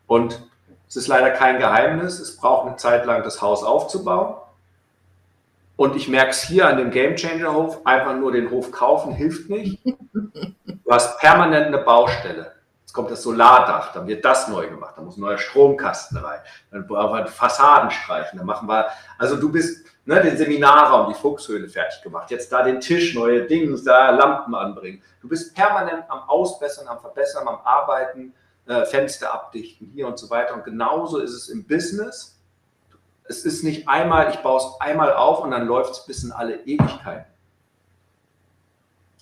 Und 0.06 0.40
es 0.88 0.96
ist 0.96 1.08
leider 1.08 1.32
kein 1.32 1.58
Geheimnis, 1.58 2.20
es 2.20 2.38
braucht 2.38 2.68
eine 2.68 2.76
Zeit 2.76 3.06
lang, 3.08 3.24
das 3.24 3.42
Haus 3.42 3.64
aufzubauen. 3.64 4.36
Und 5.76 5.96
ich 5.96 6.08
merke 6.08 6.30
es 6.30 6.44
hier 6.44 6.68
an 6.68 6.78
dem 6.78 6.92
Game 6.92 7.16
Changer 7.16 7.54
Hof, 7.54 7.86
einfach 7.86 8.16
nur 8.16 8.32
den 8.32 8.52
Hof 8.52 8.72
kaufen 8.72 9.12
hilft 9.12 9.50
nicht. 9.50 9.80
Du 10.86 10.96
hast 10.96 11.20
permanent 11.20 11.68
eine 11.68 11.78
Baustelle. 11.78 12.52
Jetzt 12.82 12.94
kommt 12.94 13.12
das 13.12 13.22
Solardach, 13.22 13.94
dann 13.94 14.08
wird 14.08 14.26
das 14.26 14.48
neu 14.48 14.68
gemacht, 14.68 14.96
dann 14.98 15.06
muss 15.06 15.18
ein 15.18 15.22
neuer 15.22 15.38
Stromkasten 15.38 16.18
rein, 16.18 16.40
dann 16.72 16.88
brauchen 16.88 17.20
wir 17.20 17.28
Fassaden 17.28 17.92
streichen, 17.92 18.40
dann 18.40 18.48
machen 18.48 18.68
wir, 18.68 18.88
also 19.20 19.36
du 19.36 19.52
bist 19.52 19.86
ne, 20.10 20.22
den 20.22 20.38
Seminarraum, 20.38 21.14
die 21.14 21.20
Fuchshöhle 21.20 21.68
fertig 21.68 22.02
gemacht, 22.02 22.30
jetzt 22.32 22.52
da 22.52 22.64
den 22.64 22.80
Tisch, 22.80 23.16
neue 23.16 23.46
Dinge, 23.46 23.78
da 23.84 24.12
Lampen 24.12 24.56
anbringen. 24.56 25.02
Du 25.22 25.28
bist 25.28 25.56
permanent 25.56 26.04
am 26.10 26.28
Ausbessern, 26.28 26.88
am 26.88 27.00
Verbessern, 27.00 27.48
am 27.48 27.60
Arbeiten, 27.64 28.34
äh, 28.68 28.86
Fenster 28.86 29.34
abdichten, 29.34 29.92
hier 29.94 30.08
und 30.08 30.18
so 30.20 30.30
weiter. 30.30 30.54
Und 30.54 30.64
genauso 30.64 31.20
ist 31.20 31.34
es 31.34 31.50
im 31.50 31.66
Business. 31.66 32.40
Es 33.24 33.46
ist 33.46 33.64
nicht 33.64 33.88
einmal, 33.88 34.32
ich 34.32 34.38
baue 34.38 34.58
es 34.58 34.66
einmal 34.80 35.14
auf 35.14 35.42
und 35.42 35.52
dann 35.52 35.68
läuft 35.68 35.94
es 35.94 36.06
bis 36.06 36.24
in 36.24 36.32
alle 36.32 36.56
Ewigkeiten 36.66 37.26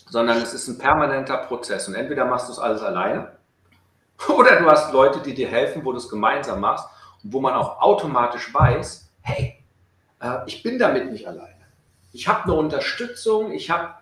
sondern 0.10 0.38
es 0.38 0.54
ist 0.54 0.70
ein 0.70 0.78
permanenter 0.78 1.36
Prozess. 1.36 1.90
Und 1.90 1.96
entweder 1.96 2.24
machst 2.24 2.48
du 2.48 2.54
es 2.54 2.60
alles 2.60 2.82
alleine 2.82 3.38
Oder 4.30 4.60
du 4.60 4.70
hast 4.70 4.92
Leute, 4.94 5.20
die 5.20 5.34
dir 5.34 5.48
helfen, 5.48 5.86
wo 5.86 5.92
du 5.92 5.98
es 5.98 6.10
gemeinsam 6.10 6.60
machst 6.60 6.88
und 7.24 7.34
wo 7.34 7.40
man 7.40 7.54
auch 7.54 7.80
automatisch 7.82 8.54
weiß, 8.54 9.10
hey, 9.22 9.57
äh, 10.22 10.40
ich 10.46 10.64
bin 10.64 10.80
damit 10.80 11.12
nicht 11.12 11.28
alleine. 11.28 11.54
Ich 12.14 12.28
habe 12.28 12.44
eine 12.46 12.54
Unterstützung, 12.54 13.52
ich 13.52 13.70
habe 13.70 13.94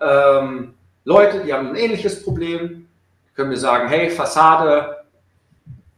ähm, 0.00 0.74
Leute, 1.04 1.44
die 1.44 1.52
haben 1.52 1.70
ein 1.70 1.76
ähnliches 1.76 2.22
Problem, 2.22 2.88
können 3.34 3.50
mir 3.50 3.56
sagen, 3.56 3.88
hey, 3.88 4.10
Fassade 4.10 5.04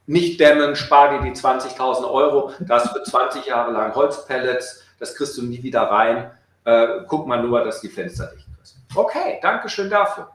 nicht 0.06 0.40
dämmen, 0.40 0.76
spar 0.76 1.10
dir 1.10 1.30
die 1.30 1.36
20.000 1.36 2.10
Euro, 2.10 2.52
das 2.60 2.90
für 2.90 3.02
20 3.02 3.46
Jahre 3.46 3.72
lang 3.72 3.94
Holzpellets, 3.94 4.84
das 4.98 5.14
kriegst 5.14 5.36
du 5.38 5.42
nie 5.42 5.62
wieder 5.62 5.82
rein. 5.82 6.30
Äh, 6.64 7.04
guck 7.08 7.26
mal 7.26 7.42
nur, 7.42 7.64
dass 7.64 7.80
die 7.80 7.88
Fenster 7.88 8.26
dicht 8.26 8.46
sind. 8.62 8.82
Okay, 8.94 9.38
danke 9.42 9.68
schön 9.68 9.90
dafür. 9.90 10.28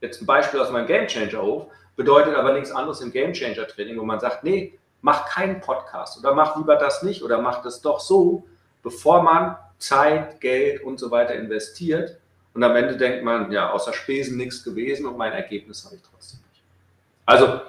Jetzt 0.00 0.22
ein 0.22 0.26
Beispiel 0.26 0.60
aus 0.60 0.70
meinem 0.70 0.86
Game 0.86 1.06
Changer 1.06 1.42
Hof 1.42 1.66
bedeutet 1.96 2.34
aber 2.34 2.52
nichts 2.52 2.70
anderes 2.70 3.00
im 3.00 3.12
Game 3.12 3.32
Changer 3.32 3.66
Training, 3.66 3.98
wo 3.98 4.04
man 4.04 4.20
sagt, 4.20 4.44
nee, 4.44 4.78
mach 5.00 5.28
keinen 5.28 5.60
Podcast 5.60 6.18
oder 6.18 6.34
mach 6.34 6.56
lieber 6.56 6.76
das 6.76 7.02
nicht 7.02 7.22
oder 7.22 7.40
mach 7.40 7.62
das 7.62 7.80
doch 7.80 8.00
so, 8.00 8.44
bevor 8.90 9.22
man 9.22 9.56
Zeit, 9.78 10.40
Geld 10.40 10.82
und 10.82 10.98
so 10.98 11.10
weiter 11.10 11.34
investiert. 11.34 12.18
Und 12.54 12.62
am 12.62 12.74
Ende 12.74 12.96
denkt 12.96 13.24
man, 13.24 13.52
ja, 13.52 13.70
außer 13.70 13.92
Spesen 13.92 14.36
nichts 14.36 14.64
gewesen 14.64 15.06
und 15.06 15.16
mein 15.16 15.32
Ergebnis 15.32 15.84
habe 15.84 15.96
ich 15.96 16.02
trotzdem 16.02 16.40
nicht. 16.50 16.62
Also 17.26 17.60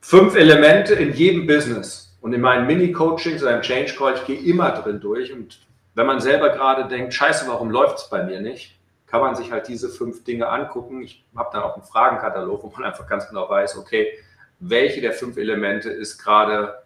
fünf 0.00 0.34
Elemente 0.36 0.94
in 0.94 1.12
jedem 1.14 1.46
Business. 1.46 2.14
Und 2.20 2.32
in 2.32 2.40
meinen 2.40 2.66
Mini-Coachings 2.66 3.42
oder 3.42 3.56
im 3.56 3.62
Change 3.62 3.94
Call, 3.96 4.14
ich 4.14 4.24
gehe 4.26 4.38
immer 4.38 4.70
drin 4.70 5.00
durch. 5.00 5.32
Und 5.32 5.60
wenn 5.94 6.06
man 6.06 6.20
selber 6.20 6.50
gerade 6.50 6.86
denkt, 6.86 7.14
scheiße, 7.14 7.48
warum 7.48 7.70
läuft 7.70 7.98
es 7.98 8.08
bei 8.08 8.22
mir 8.22 8.40
nicht? 8.40 8.78
kann 9.12 9.20
man 9.20 9.34
sich 9.36 9.52
halt 9.52 9.68
diese 9.68 9.90
fünf 9.90 10.24
Dinge 10.24 10.48
angucken. 10.48 11.02
Ich 11.02 11.22
habe 11.36 11.50
dann 11.52 11.62
auch 11.62 11.74
einen 11.74 11.84
Fragenkatalog, 11.84 12.62
wo 12.62 12.68
man 12.68 12.84
einfach 12.84 13.06
ganz 13.06 13.28
genau 13.28 13.46
weiß, 13.46 13.76
okay, 13.76 14.18
welche 14.58 15.02
der 15.02 15.12
fünf 15.12 15.36
Elemente 15.36 15.90
ist 15.90 16.16
gerade 16.16 16.82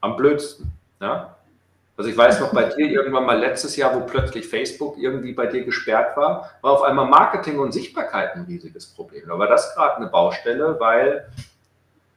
am 0.00 0.14
blödsten. 0.14 0.70
Ja? 1.00 1.36
Also 1.96 2.10
ich 2.10 2.16
weiß 2.16 2.40
noch 2.40 2.52
bei 2.52 2.64
dir 2.64 2.90
irgendwann 2.90 3.24
mal 3.24 3.38
letztes 3.38 3.76
Jahr, 3.76 3.94
wo 3.94 4.00
plötzlich 4.00 4.46
Facebook 4.46 4.98
irgendwie 4.98 5.32
bei 5.32 5.46
dir 5.46 5.64
gesperrt 5.64 6.16
war, 6.16 6.50
war 6.60 6.72
auf 6.72 6.82
einmal 6.82 7.06
Marketing 7.06 7.58
und 7.58 7.72
Sichtbarkeit 7.72 8.34
ein 8.34 8.42
riesiges 8.42 8.86
Problem. 8.86 9.24
Da 9.28 9.38
war 9.38 9.46
das 9.46 9.74
gerade 9.74 9.96
eine 9.96 10.06
Baustelle, 10.06 10.78
weil 10.78 11.26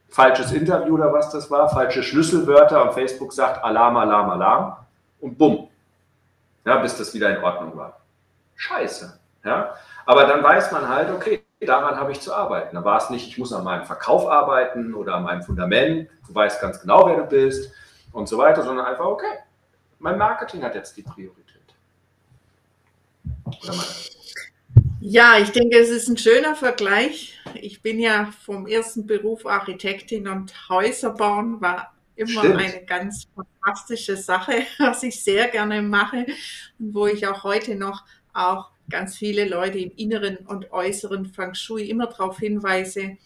falsches 0.10 0.52
Interview 0.52 0.96
oder 0.96 1.14
was 1.14 1.30
das 1.30 1.50
war, 1.50 1.70
falsche 1.70 2.04
Schlüsselwörter 2.04 2.84
und 2.84 2.94
Facebook 2.94 3.32
sagt 3.32 3.64
Alarm, 3.64 3.96
Alarm, 3.96 4.30
Alarm 4.32 4.76
und 5.22 5.38
bumm. 5.38 5.70
Ja, 6.66 6.78
bis 6.78 6.98
das 6.98 7.14
wieder 7.14 7.30
in 7.30 7.42
Ordnung 7.42 7.78
war 7.78 8.00
scheiße. 8.60 9.20
Ja? 9.44 9.76
Aber 10.06 10.26
dann 10.26 10.44
weiß 10.44 10.72
man 10.72 10.88
halt, 10.88 11.10
okay, 11.12 11.44
daran 11.66 11.96
habe 11.96 12.12
ich 12.12 12.22
zu 12.22 12.34
arbeiten. 12.34 12.76
Da 12.76 12.84
war 12.86 12.98
es 12.98 13.10
nicht, 13.10 13.28
ich 13.28 13.38
muss 13.38 13.54
an 13.54 13.64
meinem 13.64 13.86
Verkauf 13.86 14.30
arbeiten 14.30 14.94
oder 14.94 15.16
an 15.16 15.24
meinem 15.24 15.42
Fundament. 15.42 16.10
Du 16.28 16.36
weißt 16.36 16.62
ganz 16.62 16.82
genau, 16.82 17.08
wer 17.08 17.18
du 17.18 17.24
bist. 17.24 17.74
Und 18.12 18.28
so 18.28 18.38
weiter, 18.38 18.64
sondern 18.64 18.86
einfach, 18.86 19.06
okay, 19.06 19.40
mein 20.00 20.18
Marketing 20.18 20.64
hat 20.64 20.76
jetzt 20.76 20.96
die 20.98 21.04
Priorität. 21.04 21.46
Ja, 25.02 25.38
ich 25.40 25.52
denke, 25.52 25.78
es 25.78 25.90
ist 25.90 26.08
ein 26.08 26.18
schöner 26.18 26.56
Vergleich. 26.56 27.40
Ich 27.56 27.82
bin 27.82 28.00
ja 28.00 28.32
vom 28.46 28.68
ersten 28.68 29.08
Beruf 29.08 29.46
Architektin 29.46 30.28
und 30.28 30.54
Häuser 30.70 31.12
bauen 31.12 31.62
war 31.62 31.94
immer 32.16 32.42
Stimmt. 32.42 32.58
eine 32.58 32.86
ganz 32.86 33.28
fantastische 33.34 34.18
Sache, 34.18 34.64
was 34.78 35.04
ich 35.04 35.24
sehr 35.24 35.48
gerne 35.48 35.82
mache 35.82 36.26
und 36.78 36.94
wo 36.94 37.08
ich 37.08 37.26
auch 37.28 37.44
heute 37.44 37.76
noch 37.76 38.04
auch 38.34 38.72
ganz 38.90 39.18
viele 39.18 39.48
Leute 39.48 39.80
im 39.80 39.92
inneren 39.96 40.38
und 40.38 40.72
äußeren 40.72 41.26
Feng 41.26 41.54
Shui 41.54 41.90
immer 41.90 42.08
darauf 42.08 42.40
hinweise, 42.40 43.18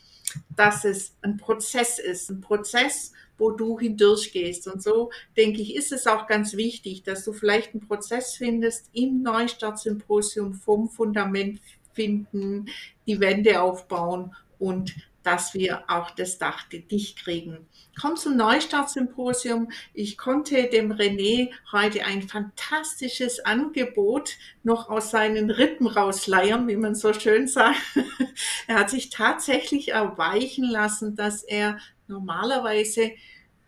dass 0.56 0.86
es 0.86 1.16
ein 1.22 1.38
Prozess 1.38 2.00
ist, 2.00 2.30
ein 2.30 2.42
Prozess, 2.42 3.13
wo 3.38 3.52
du 3.52 3.80
hindurchgehst. 3.80 4.68
Und 4.68 4.82
so 4.82 5.12
denke 5.38 5.62
ich, 5.62 5.75
ist 5.75 5.92
es 5.92 6.08
auch 6.08 6.28
ganz 6.28 6.56
wichtig, 6.56 7.04
dass 7.04 7.24
du 7.24 7.34
vielleicht 7.34 7.74
einen 7.74 7.88
Prozess 7.88 8.36
findest 8.36 8.90
im 8.94 9.22
Neustartsymposium 9.22 10.54
vom 10.54 10.90
Fundament 10.90 11.60
finden, 11.94 12.68
die 13.06 13.20
Wände 13.20 13.62
aufbauen 13.62 14.36
und 14.60 14.96
dass 15.24 15.54
wir 15.54 15.84
auch 15.88 16.12
das 16.12 16.38
Dach 16.38 16.66
dicht 16.70 17.24
kriegen. 17.24 17.66
Komm 18.00 18.18
zum 18.18 18.36
Neustartsymposium. 18.36 19.72
Ich 19.94 20.18
konnte 20.18 20.68
dem 20.68 20.92
René 20.92 21.52
heute 21.72 22.04
ein 22.06 22.24
fantastisches 22.24 23.40
Angebot 23.40 24.38
noch 24.63 24.90
aus 24.90 25.12
seinen 25.12 25.50
Rippen 25.50 25.88
rausleiern, 25.88 26.68
wie 26.68 26.75
man 26.75 26.96
so 26.96 27.13
schön 27.13 27.48
sagt. 27.48 27.78
er 28.68 28.80
hat 28.80 28.90
sich 28.90 29.10
tatsächlich 29.10 29.90
erweichen 29.90 30.66
lassen, 30.66 31.16
dass 31.16 31.44
er 31.44 31.78
normalerweise 32.08 33.12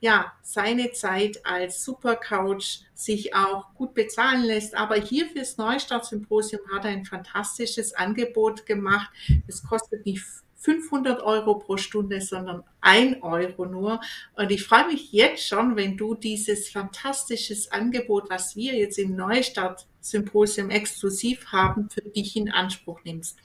ja, 0.02 0.34
seine 0.44 0.92
Zeit 0.92 1.46
als 1.46 1.84
Supercoach 1.84 2.82
sich 2.94 3.34
auch 3.34 3.74
gut 3.74 3.94
bezahlen 3.94 4.44
lässt. 4.44 4.76
Aber 4.76 4.96
hier 4.96 5.28
fürs 5.28 5.58
Neustartsymposium 5.58 6.62
hat 6.74 6.86
er 6.86 6.92
ein 6.92 7.06
fantastisches 7.06 7.94
Angebot 7.94 8.66
gemacht. 8.66 9.10
Es 9.48 9.64
kostet 9.64 10.06
nicht 10.06 10.24
500 10.58 11.22
Euro 11.22 11.60
pro 11.60 11.78
Stunde, 11.78 12.22
sondern 12.22 12.64
ein 12.82 13.22
Euro 13.22 13.66
nur. 13.66 14.02
Und 14.36 14.52
ich 14.52 14.64
freue 14.64 14.88
mich 14.88 15.12
jetzt 15.12 15.48
schon, 15.48 15.76
wenn 15.76 15.96
du 15.96 16.16
dieses 16.16 16.70
fantastisches 16.70 17.72
Angebot, 17.72 18.30
was 18.30 18.56
wir 18.56 18.74
jetzt 18.74 18.98
im 18.98 19.16
Neustart 19.16 19.88
Symposium 20.02 20.70
exklusiv 20.72 21.48
haben, 21.48 21.90
für 21.90 22.02
dich 22.02 22.36
in 22.36 22.52
Anspruch 22.52 23.00
nimmst. 23.04 23.38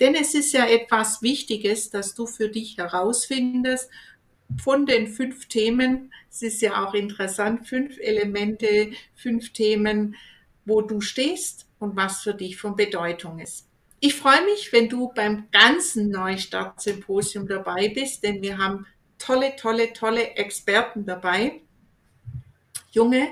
Denn 0.00 0.14
es 0.14 0.34
ist 0.34 0.52
ja 0.52 0.66
etwas 0.66 1.22
Wichtiges, 1.22 1.90
dass 1.90 2.14
du 2.14 2.26
für 2.26 2.48
dich 2.48 2.78
herausfindest, 2.78 3.90
von 4.62 4.86
den 4.86 5.08
fünf 5.08 5.46
Themen, 5.46 6.12
es 6.30 6.42
ist 6.42 6.62
ja 6.62 6.84
auch 6.84 6.94
interessant, 6.94 7.66
fünf 7.66 7.98
Elemente, 7.98 8.90
fünf 9.14 9.52
Themen, 9.52 10.16
wo 10.64 10.80
du 10.80 11.00
stehst 11.00 11.66
und 11.78 11.96
was 11.96 12.22
für 12.22 12.34
dich 12.34 12.56
von 12.56 12.76
Bedeutung 12.76 13.38
ist. 13.38 13.68
Ich 14.00 14.14
freue 14.14 14.44
mich, 14.44 14.72
wenn 14.72 14.88
du 14.88 15.12
beim 15.14 15.48
ganzen 15.50 16.10
Neustart-Symposium 16.10 17.48
dabei 17.48 17.88
bist, 17.88 18.22
denn 18.22 18.42
wir 18.42 18.58
haben 18.58 18.86
tolle, 19.18 19.56
tolle, 19.56 19.92
tolle 19.92 20.36
Experten 20.36 21.06
dabei. 21.06 21.62
Junge, 22.90 23.28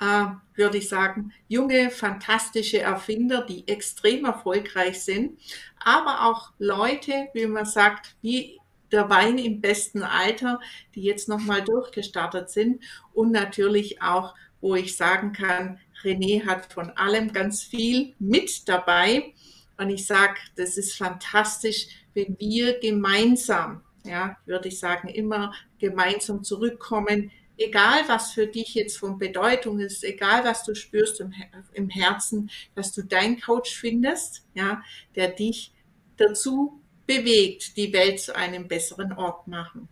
äh, 0.00 0.26
würde 0.54 0.78
ich 0.78 0.88
sagen, 0.88 1.32
junge, 1.48 1.90
fantastische 1.90 2.80
Erfinder, 2.80 3.44
die 3.44 3.66
extrem 3.68 4.24
erfolgreich 4.24 5.02
sind, 5.02 5.38
aber 5.78 6.26
auch 6.26 6.52
Leute, 6.58 7.28
wie 7.34 7.46
man 7.46 7.66
sagt, 7.66 8.16
wie 8.22 8.59
der 8.92 9.10
Wein 9.10 9.38
im 9.38 9.60
besten 9.60 10.02
Alter, 10.02 10.60
die 10.94 11.02
jetzt 11.02 11.28
nochmal 11.28 11.62
durchgestartet 11.62 12.50
sind 12.50 12.82
und 13.12 13.32
natürlich 13.32 14.02
auch, 14.02 14.34
wo 14.60 14.74
ich 14.74 14.96
sagen 14.96 15.32
kann, 15.32 15.78
René 16.02 16.46
hat 16.46 16.72
von 16.72 16.90
allem 16.90 17.32
ganz 17.32 17.62
viel 17.62 18.14
mit 18.18 18.68
dabei. 18.68 19.32
Und 19.78 19.90
ich 19.90 20.06
sage, 20.06 20.34
das 20.56 20.76
ist 20.76 20.96
fantastisch, 20.96 21.88
wenn 22.14 22.36
wir 22.38 22.78
gemeinsam, 22.80 23.82
ja, 24.04 24.36
würde 24.46 24.68
ich 24.68 24.78
sagen, 24.78 25.08
immer 25.08 25.54
gemeinsam 25.78 26.42
zurückkommen, 26.42 27.30
egal 27.56 28.02
was 28.08 28.32
für 28.32 28.46
dich 28.46 28.74
jetzt 28.74 28.98
von 28.98 29.18
Bedeutung 29.18 29.80
ist, 29.80 30.02
egal 30.02 30.44
was 30.44 30.64
du 30.64 30.74
spürst 30.74 31.20
im, 31.20 31.32
im 31.72 31.88
Herzen, 31.88 32.50
dass 32.74 32.92
du 32.92 33.02
deinen 33.02 33.40
Coach 33.40 33.74
findest, 33.74 34.44
ja, 34.54 34.82
der 35.14 35.28
dich 35.28 35.72
dazu 36.16 36.79
bewegt, 37.10 37.76
die 37.76 37.92
Welt 37.92 38.20
zu 38.20 38.36
einem 38.36 38.68
besseren 38.68 39.12
Ort 39.12 39.48
machen. 39.48 39.88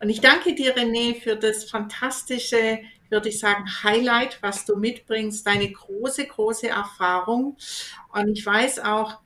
Und 0.00 0.10
ich 0.10 0.20
danke 0.20 0.54
dir, 0.54 0.76
René, 0.76 1.18
für 1.18 1.34
das 1.34 1.64
fantastische, 1.64 2.80
würde 3.08 3.30
ich 3.30 3.38
sagen, 3.38 3.64
Highlight, 3.82 4.38
was 4.42 4.66
du 4.66 4.76
mitbringst, 4.76 5.46
deine 5.46 5.72
große, 5.72 6.26
große 6.26 6.68
Erfahrung. 6.68 7.56
Und 8.12 8.28
ich 8.36 8.44
weiß 8.44 8.80
auch, 8.80 9.20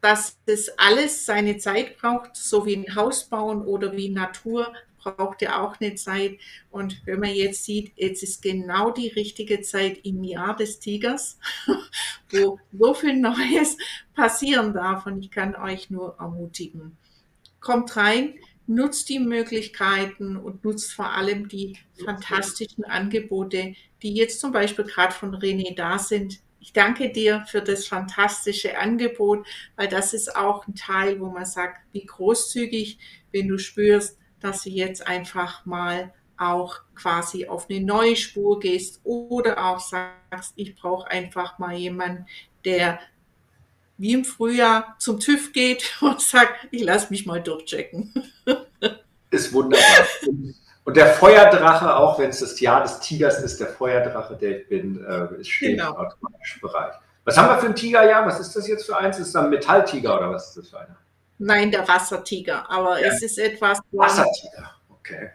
dass 0.00 0.38
das 0.46 0.70
alles 0.78 1.26
seine 1.26 1.58
Zeit 1.58 1.98
braucht, 1.98 2.34
so 2.34 2.64
wie 2.64 2.76
ein 2.76 2.94
Haus 2.94 3.24
bauen 3.28 3.62
oder 3.62 3.92
wie 3.92 4.08
Natur 4.08 4.72
braucht 5.02 5.42
ja 5.42 5.62
auch 5.62 5.80
eine 5.80 5.96
Zeit. 5.96 6.38
Und 6.70 7.02
wenn 7.04 7.20
man 7.20 7.34
jetzt 7.34 7.64
sieht, 7.64 7.92
jetzt 7.96 8.22
ist 8.22 8.40
genau 8.40 8.90
die 8.90 9.08
richtige 9.08 9.60
Zeit 9.60 9.98
im 10.04 10.24
Jahr 10.24 10.56
des 10.56 10.78
Tigers, 10.78 11.38
wo 12.32 12.58
so 12.72 12.94
viel 12.94 13.14
Neues 13.14 13.76
passieren 14.14 14.72
darf. 14.72 15.06
Und 15.06 15.20
ich 15.20 15.30
kann 15.30 15.54
euch 15.54 15.90
nur 15.90 16.16
ermutigen. 16.18 16.96
Kommt 17.60 17.96
rein, 17.96 18.34
nutzt 18.66 19.08
die 19.08 19.18
Möglichkeiten 19.18 20.36
und 20.36 20.64
nutzt 20.64 20.92
vor 20.92 21.12
allem 21.12 21.48
die 21.48 21.78
fantastischen 22.04 22.84
Angebote, 22.84 23.74
die 24.02 24.14
jetzt 24.14 24.40
zum 24.40 24.52
Beispiel 24.52 24.84
gerade 24.84 25.14
von 25.14 25.34
René 25.34 25.74
da 25.74 25.98
sind. 25.98 26.40
Ich 26.60 26.72
danke 26.72 27.10
dir 27.10 27.44
für 27.48 27.60
das 27.60 27.86
fantastische 27.86 28.78
Angebot, 28.78 29.46
weil 29.76 29.88
das 29.88 30.14
ist 30.14 30.36
auch 30.36 30.66
ein 30.66 30.74
Teil, 30.74 31.20
wo 31.20 31.26
man 31.26 31.44
sagt, 31.44 31.80
wie 31.92 32.06
großzügig, 32.06 32.98
wenn 33.32 33.48
du 33.48 33.58
spürst, 33.58 34.18
dass 34.40 34.62
du 34.62 34.70
jetzt 34.70 35.06
einfach 35.06 35.66
mal 35.66 36.12
auch 36.36 36.80
quasi 36.94 37.46
auf 37.46 37.68
eine 37.68 37.80
neue 37.80 38.16
Spur 38.16 38.60
gehst 38.60 39.00
oder 39.04 39.64
auch 39.64 39.80
sagst, 39.80 40.52
ich 40.56 40.74
brauche 40.74 41.10
einfach 41.10 41.58
mal 41.58 41.74
jemanden, 41.74 42.26
der 42.64 42.98
wie 43.98 44.14
im 44.14 44.24
Frühjahr 44.24 44.96
zum 44.98 45.20
TÜV 45.20 45.52
geht 45.52 45.96
und 46.00 46.20
sagt, 46.20 46.68
ich 46.70 46.82
lasse 46.82 47.08
mich 47.10 47.26
mal 47.26 47.42
durchchecken. 47.42 48.12
Ist 49.30 49.52
wunderbar. 49.52 50.06
Und 50.84 50.96
der 50.96 51.06
Feuerdrache, 51.14 51.94
auch 51.96 52.18
wenn 52.18 52.30
es 52.30 52.40
das 52.40 52.58
Jahr 52.60 52.82
des 52.82 52.98
Tigers 53.00 53.38
ist, 53.38 53.60
der 53.60 53.68
Feuerdrache, 53.68 54.36
der 54.36 54.60
ich 54.60 54.68
bin, 54.68 55.02
äh, 55.04 55.40
ist 55.40 55.48
steht 55.48 55.78
genau. 55.78 55.90
im 55.90 55.96
automatischen 55.96 56.60
Bereich. 56.60 56.94
Was 57.24 57.38
haben 57.38 57.48
wir 57.48 57.58
für 57.58 57.66
ein 57.66 57.76
Tigerjahr? 57.76 58.26
Was 58.26 58.40
ist 58.40 58.54
das 58.56 58.66
jetzt 58.66 58.84
für 58.84 58.96
eins? 58.98 59.18
Ist 59.18 59.32
das 59.32 59.44
ein 59.44 59.50
Metalltiger 59.50 60.18
oder 60.18 60.32
was 60.32 60.48
ist 60.48 60.56
das 60.56 60.68
für 60.70 60.80
einer? 60.80 60.96
Nein, 61.38 61.70
der 61.70 61.86
Wassertiger. 61.86 62.68
Aber 62.68 63.00
ja. 63.00 63.08
es 63.08 63.22
ist 63.22 63.38
etwas. 63.38 63.78
Wassertiger, 63.92 64.72
okay. 64.90 65.30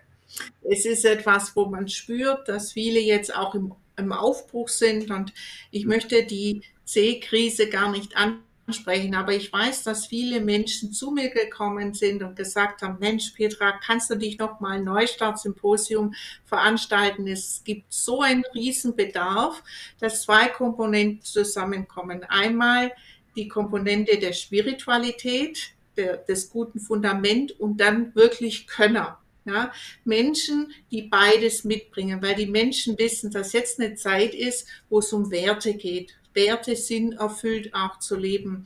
Es 0.69 0.85
ist 0.85 1.05
etwas, 1.05 1.55
wo 1.55 1.65
man 1.65 1.87
spürt, 1.87 2.47
dass 2.47 2.73
viele 2.73 2.99
jetzt 2.99 3.35
auch 3.35 3.55
im, 3.55 3.73
im 3.97 4.11
Aufbruch 4.11 4.69
sind. 4.69 5.11
Und 5.11 5.33
ich 5.71 5.85
möchte 5.85 6.25
die 6.25 6.61
C-Krise 6.85 7.69
gar 7.69 7.91
nicht 7.91 8.13
ansprechen, 8.15 9.15
aber 9.15 9.33
ich 9.33 9.51
weiß, 9.51 9.83
dass 9.83 10.07
viele 10.07 10.41
Menschen 10.41 10.91
zu 10.91 11.11
mir 11.11 11.29
gekommen 11.29 11.93
sind 11.93 12.21
und 12.23 12.35
gesagt 12.35 12.81
haben, 12.81 12.97
Mensch, 12.99 13.31
Petra, 13.31 13.73
kannst 13.85 14.09
du 14.09 14.15
dich 14.15 14.37
noch 14.37 14.59
mal 14.59 14.81
Neustart-Symposium 14.81 16.13
veranstalten? 16.45 17.27
Es 17.27 17.61
gibt 17.63 17.91
so 17.91 18.21
einen 18.21 18.43
Riesenbedarf, 18.53 19.63
dass 19.99 20.23
zwei 20.23 20.47
Komponenten 20.47 21.21
zusammenkommen. 21.23 22.25
Einmal 22.25 22.91
die 23.37 23.47
Komponente 23.47 24.17
der 24.17 24.33
Spiritualität, 24.33 25.71
der, 25.95 26.17
des 26.17 26.49
guten 26.49 26.79
Fundament 26.79 27.57
und 27.59 27.77
dann 27.77 28.13
wirklich 28.15 28.67
Könner. 28.67 29.19
Ja, 29.47 29.71
Menschen, 30.03 30.73
die 30.91 31.03
beides 31.03 31.63
mitbringen, 31.63 32.21
weil 32.21 32.35
die 32.35 32.47
Menschen 32.47 32.97
wissen, 32.99 33.31
dass 33.31 33.53
jetzt 33.53 33.79
eine 33.79 33.95
Zeit 33.95 34.35
ist, 34.35 34.67
wo 34.89 34.99
es 34.99 35.13
um 35.13 35.31
Werte 35.31 35.73
geht, 35.73 36.17
Werte 36.37 36.75
Sinn 36.75 37.13
erfüllt 37.13 37.73
auch 37.73 37.97
zu 37.97 38.15
leben. 38.15 38.65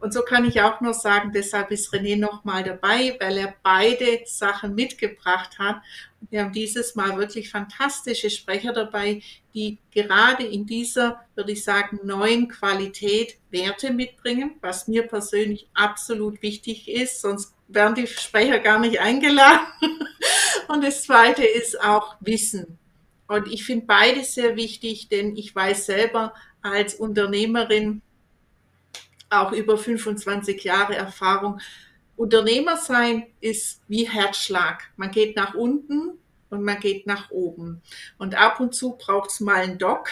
Und 0.00 0.12
so 0.12 0.22
kann 0.22 0.44
ich 0.44 0.60
auch 0.60 0.80
nur 0.80 0.92
sagen, 0.92 1.30
deshalb 1.32 1.70
ist 1.70 1.94
René 1.94 2.18
nochmal 2.18 2.64
dabei, 2.64 3.16
weil 3.20 3.38
er 3.38 3.54
beide 3.62 4.22
Sachen 4.24 4.74
mitgebracht 4.74 5.58
hat. 5.58 5.82
Wir 6.30 6.42
haben 6.42 6.52
dieses 6.52 6.96
Mal 6.96 7.16
wirklich 7.16 7.50
fantastische 7.50 8.28
Sprecher 8.28 8.72
dabei, 8.72 9.22
die 9.54 9.78
gerade 9.92 10.44
in 10.44 10.66
dieser, 10.66 11.24
würde 11.36 11.52
ich 11.52 11.62
sagen, 11.62 12.00
neuen 12.02 12.48
Qualität 12.48 13.36
Werte 13.50 13.92
mitbringen, 13.92 14.56
was 14.60 14.88
mir 14.88 15.06
persönlich 15.06 15.68
absolut 15.74 16.42
wichtig 16.42 16.88
ist, 16.88 17.20
sonst 17.20 17.54
wären 17.74 17.94
die 17.94 18.06
Sprecher 18.06 18.58
gar 18.58 18.78
nicht 18.78 19.00
eingeladen. 19.00 19.66
Und 20.68 20.84
das 20.84 21.02
Zweite 21.02 21.44
ist 21.44 21.80
auch 21.80 22.16
Wissen. 22.20 22.78
Und 23.26 23.48
ich 23.48 23.64
finde 23.64 23.86
beides 23.86 24.34
sehr 24.34 24.56
wichtig, 24.56 25.08
denn 25.08 25.36
ich 25.36 25.54
weiß 25.54 25.86
selber, 25.86 26.34
als 26.60 26.94
Unternehmerin 26.94 28.02
auch 29.30 29.52
über 29.52 29.78
25 29.78 30.62
Jahre 30.62 30.94
Erfahrung. 30.94 31.60
Unternehmer 32.16 32.76
sein 32.76 33.26
ist 33.40 33.80
wie 33.88 34.08
Herzschlag. 34.08 34.82
Man 34.96 35.10
geht 35.10 35.34
nach 35.36 35.54
unten, 35.54 36.18
und 36.52 36.62
man 36.64 36.78
geht 36.78 37.06
nach 37.06 37.30
oben. 37.30 37.80
Und 38.18 38.34
ab 38.34 38.60
und 38.60 38.74
zu 38.74 38.96
braucht 38.96 39.30
es 39.30 39.40
mal 39.40 39.62
einen 39.62 39.78
Doc, 39.78 40.10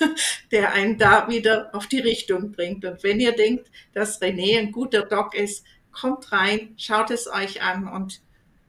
der 0.50 0.72
einen 0.72 0.96
da 0.96 1.28
wieder 1.28 1.68
auf 1.74 1.86
die 1.86 2.00
Richtung 2.00 2.50
bringt. 2.50 2.84
Und 2.86 3.02
wenn 3.02 3.20
ihr 3.20 3.32
denkt, 3.32 3.70
dass 3.92 4.20
René 4.20 4.58
ein 4.58 4.72
guter 4.72 5.02
Doc 5.02 5.34
ist, 5.34 5.64
kommt 5.92 6.32
rein, 6.32 6.74
schaut 6.76 7.10
es 7.10 7.28
euch 7.28 7.62
an 7.62 7.88
und 7.88 8.20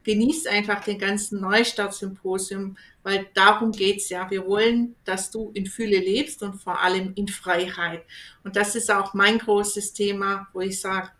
genießt 0.03 0.47
einfach 0.47 0.83
den 0.83 0.99
ganzen 0.99 1.39
Neustart-Symposium, 1.41 2.77
weil 3.03 3.27
darum 3.33 3.71
geht's 3.71 4.09
ja. 4.09 4.29
Wir 4.29 4.45
wollen, 4.45 4.95
dass 5.05 5.31
du 5.31 5.51
in 5.53 5.65
Fülle 5.65 5.99
lebst 5.99 6.43
und 6.43 6.61
vor 6.61 6.81
allem 6.81 7.13
in 7.15 7.27
Freiheit. 7.27 8.03
Und 8.43 8.55
das 8.55 8.75
ist 8.75 8.91
auch 8.91 9.13
mein 9.13 9.39
großes 9.39 9.93
Thema, 9.93 10.47
wo 10.53 10.61
ich 10.61 10.79
sage, 10.79 11.11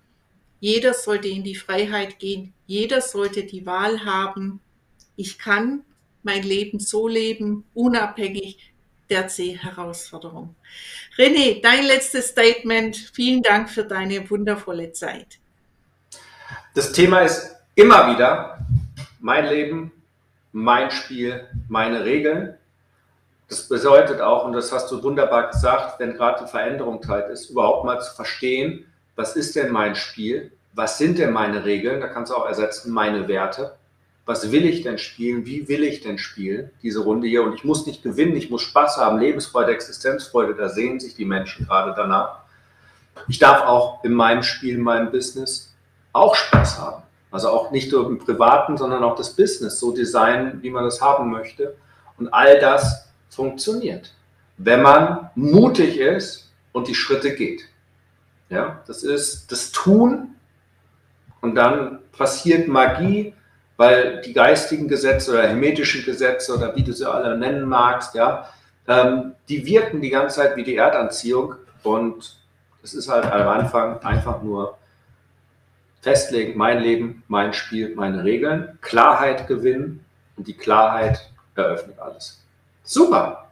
jeder 0.59 0.93
sollte 0.93 1.27
in 1.27 1.43
die 1.43 1.55
Freiheit 1.55 2.19
gehen, 2.19 2.53
jeder 2.67 3.01
sollte 3.01 3.43
die 3.43 3.65
Wahl 3.65 4.05
haben, 4.05 4.61
ich 5.15 5.37
kann 5.37 5.83
mein 6.23 6.43
Leben 6.43 6.79
so 6.79 7.07
leben, 7.07 7.65
unabhängig 7.73 8.73
der 9.09 9.27
C-Herausforderung. 9.27 10.55
René, 11.17 11.61
dein 11.61 11.85
letztes 11.85 12.29
Statement. 12.29 12.95
Vielen 13.13 13.41
Dank 13.43 13.69
für 13.69 13.83
deine 13.83 14.27
wundervolle 14.29 14.93
Zeit. 14.93 15.39
Das 16.73 16.91
Thema 16.91 17.19
ist 17.21 17.55
immer 17.75 18.13
wieder 18.13 18.59
mein 19.19 19.45
Leben, 19.45 19.91
mein 20.51 20.91
Spiel, 20.91 21.47
meine 21.67 22.03
Regeln. 22.05 22.55
Das 23.49 23.67
bedeutet 23.67 24.21
auch, 24.21 24.45
und 24.45 24.53
das 24.53 24.71
hast 24.71 24.91
du 24.91 25.01
wunderbar 25.03 25.49
gesagt, 25.49 25.99
wenn 25.99 26.15
gerade 26.15 26.43
die 26.43 26.49
Veränderung 26.49 27.01
Zeit 27.01 27.29
ist, 27.29 27.49
überhaupt 27.49 27.85
mal 27.85 28.01
zu 28.01 28.13
verstehen, 28.15 28.85
was 29.15 29.35
ist 29.35 29.55
denn 29.55 29.71
mein 29.71 29.95
Spiel? 29.95 30.51
Was 30.73 30.97
sind 30.97 31.19
denn 31.19 31.31
meine 31.31 31.65
Regeln? 31.65 32.01
Da 32.01 32.07
kannst 32.07 32.31
du 32.31 32.35
auch 32.35 32.47
ersetzen, 32.47 32.91
meine 32.91 33.27
Werte. 33.27 33.75
Was 34.25 34.51
will 34.51 34.65
ich 34.65 34.81
denn 34.81 34.97
spielen? 34.97 35.45
Wie 35.45 35.67
will 35.67 35.83
ich 35.83 36.01
denn 36.01 36.17
spielen, 36.17 36.71
diese 36.81 37.01
Runde 37.01 37.27
hier? 37.27 37.43
Und 37.43 37.53
ich 37.53 37.63
muss 37.63 37.85
nicht 37.85 38.03
gewinnen, 38.03 38.35
ich 38.35 38.49
muss 38.49 38.61
Spaß 38.61 38.97
haben, 38.97 39.19
Lebensfreude, 39.19 39.73
Existenzfreude, 39.73 40.55
da 40.55 40.69
sehen 40.69 40.99
sich 40.99 41.15
die 41.15 41.25
Menschen 41.25 41.67
gerade 41.67 41.93
danach. 41.95 42.39
Ich 43.27 43.37
darf 43.37 43.61
auch 43.63 44.03
in 44.03 44.13
meinem 44.13 44.41
Spiel, 44.41 44.75
in 44.75 44.81
meinem 44.81 45.11
Business 45.11 45.72
auch 46.13 46.35
Spaß 46.35 46.79
haben. 46.79 47.03
Also 47.31 47.49
auch 47.49 47.71
nicht 47.71 47.91
nur 47.91 48.07
im 48.07 48.19
Privaten, 48.19 48.77
sondern 48.77 49.03
auch 49.03 49.15
das 49.15 49.35
Business 49.35 49.79
so 49.79 49.91
designen, 49.91 50.61
wie 50.61 50.69
man 50.69 50.83
das 50.83 51.01
haben 51.01 51.31
möchte. 51.31 51.75
Und 52.17 52.31
all 52.31 52.59
das 52.59 53.11
funktioniert, 53.29 54.13
wenn 54.57 54.83
man 54.83 55.31
mutig 55.35 55.97
ist 55.97 56.51
und 56.71 56.87
die 56.87 56.95
Schritte 56.95 57.35
geht. 57.35 57.67
Ja, 58.49 58.81
das 58.85 59.01
ist 59.01 59.51
das 59.51 59.71
Tun 59.71 60.35
und 61.41 61.55
dann 61.55 61.99
passiert 62.15 62.67
Magie, 62.67 63.33
weil 63.77 64.21
die 64.21 64.33
geistigen 64.33 64.87
Gesetze 64.87 65.31
oder 65.31 65.47
hermetischen 65.47 66.05
Gesetze 66.05 66.55
oder 66.55 66.75
wie 66.75 66.83
du 66.83 66.93
sie 66.93 67.09
alle 67.09 67.35
nennen 67.35 67.67
magst, 67.67 68.13
ja, 68.13 68.47
ähm, 68.87 69.33
die 69.49 69.65
wirken 69.65 70.01
die 70.01 70.11
ganze 70.11 70.37
Zeit 70.37 70.55
wie 70.55 70.63
die 70.63 70.75
Erdanziehung 70.75 71.55
und 71.81 72.37
es 72.83 72.93
ist 72.93 73.09
halt 73.09 73.25
am 73.25 73.47
Anfang 73.47 73.99
einfach 74.03 74.43
nur 74.43 74.77
festlegen, 76.03 76.57
mein 76.57 76.83
Leben, 76.83 77.23
mein 77.29 77.53
Spiel, 77.53 77.95
meine 77.95 78.25
Regeln, 78.25 78.77
Klarheit 78.81 79.47
gewinnen 79.47 80.03
und 80.35 80.47
die 80.47 80.53
Klarheit 80.53 81.31
eröffnet 81.55 81.97
alles. 81.97 82.43
Super! 82.83 83.49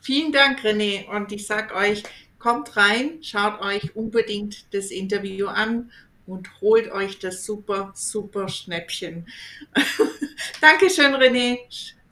Vielen 0.00 0.30
Dank, 0.30 0.60
René. 0.60 1.08
Und 1.08 1.32
ich 1.32 1.46
sage 1.46 1.74
euch, 1.74 2.02
kommt 2.38 2.76
rein, 2.76 3.22
schaut 3.22 3.62
euch 3.62 3.96
unbedingt 3.96 4.74
das 4.74 4.90
Interview 4.90 5.46
an 5.46 5.90
und 6.26 6.60
holt 6.60 6.92
euch 6.92 7.18
das 7.18 7.46
super, 7.46 7.90
super 7.94 8.48
Schnäppchen. 8.48 9.26
Dankeschön, 10.60 11.14
René. 11.14 11.60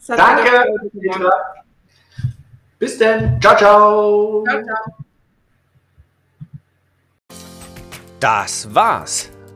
Danke. 0.06 0.64
Bis 2.78 2.96
dann. 2.96 3.38
Ciao, 3.42 3.56
ciao. 3.58 4.44
Ciao, 4.48 4.62
ciao. 4.64 4.96
Das 8.18 8.74
war's. 8.74 9.41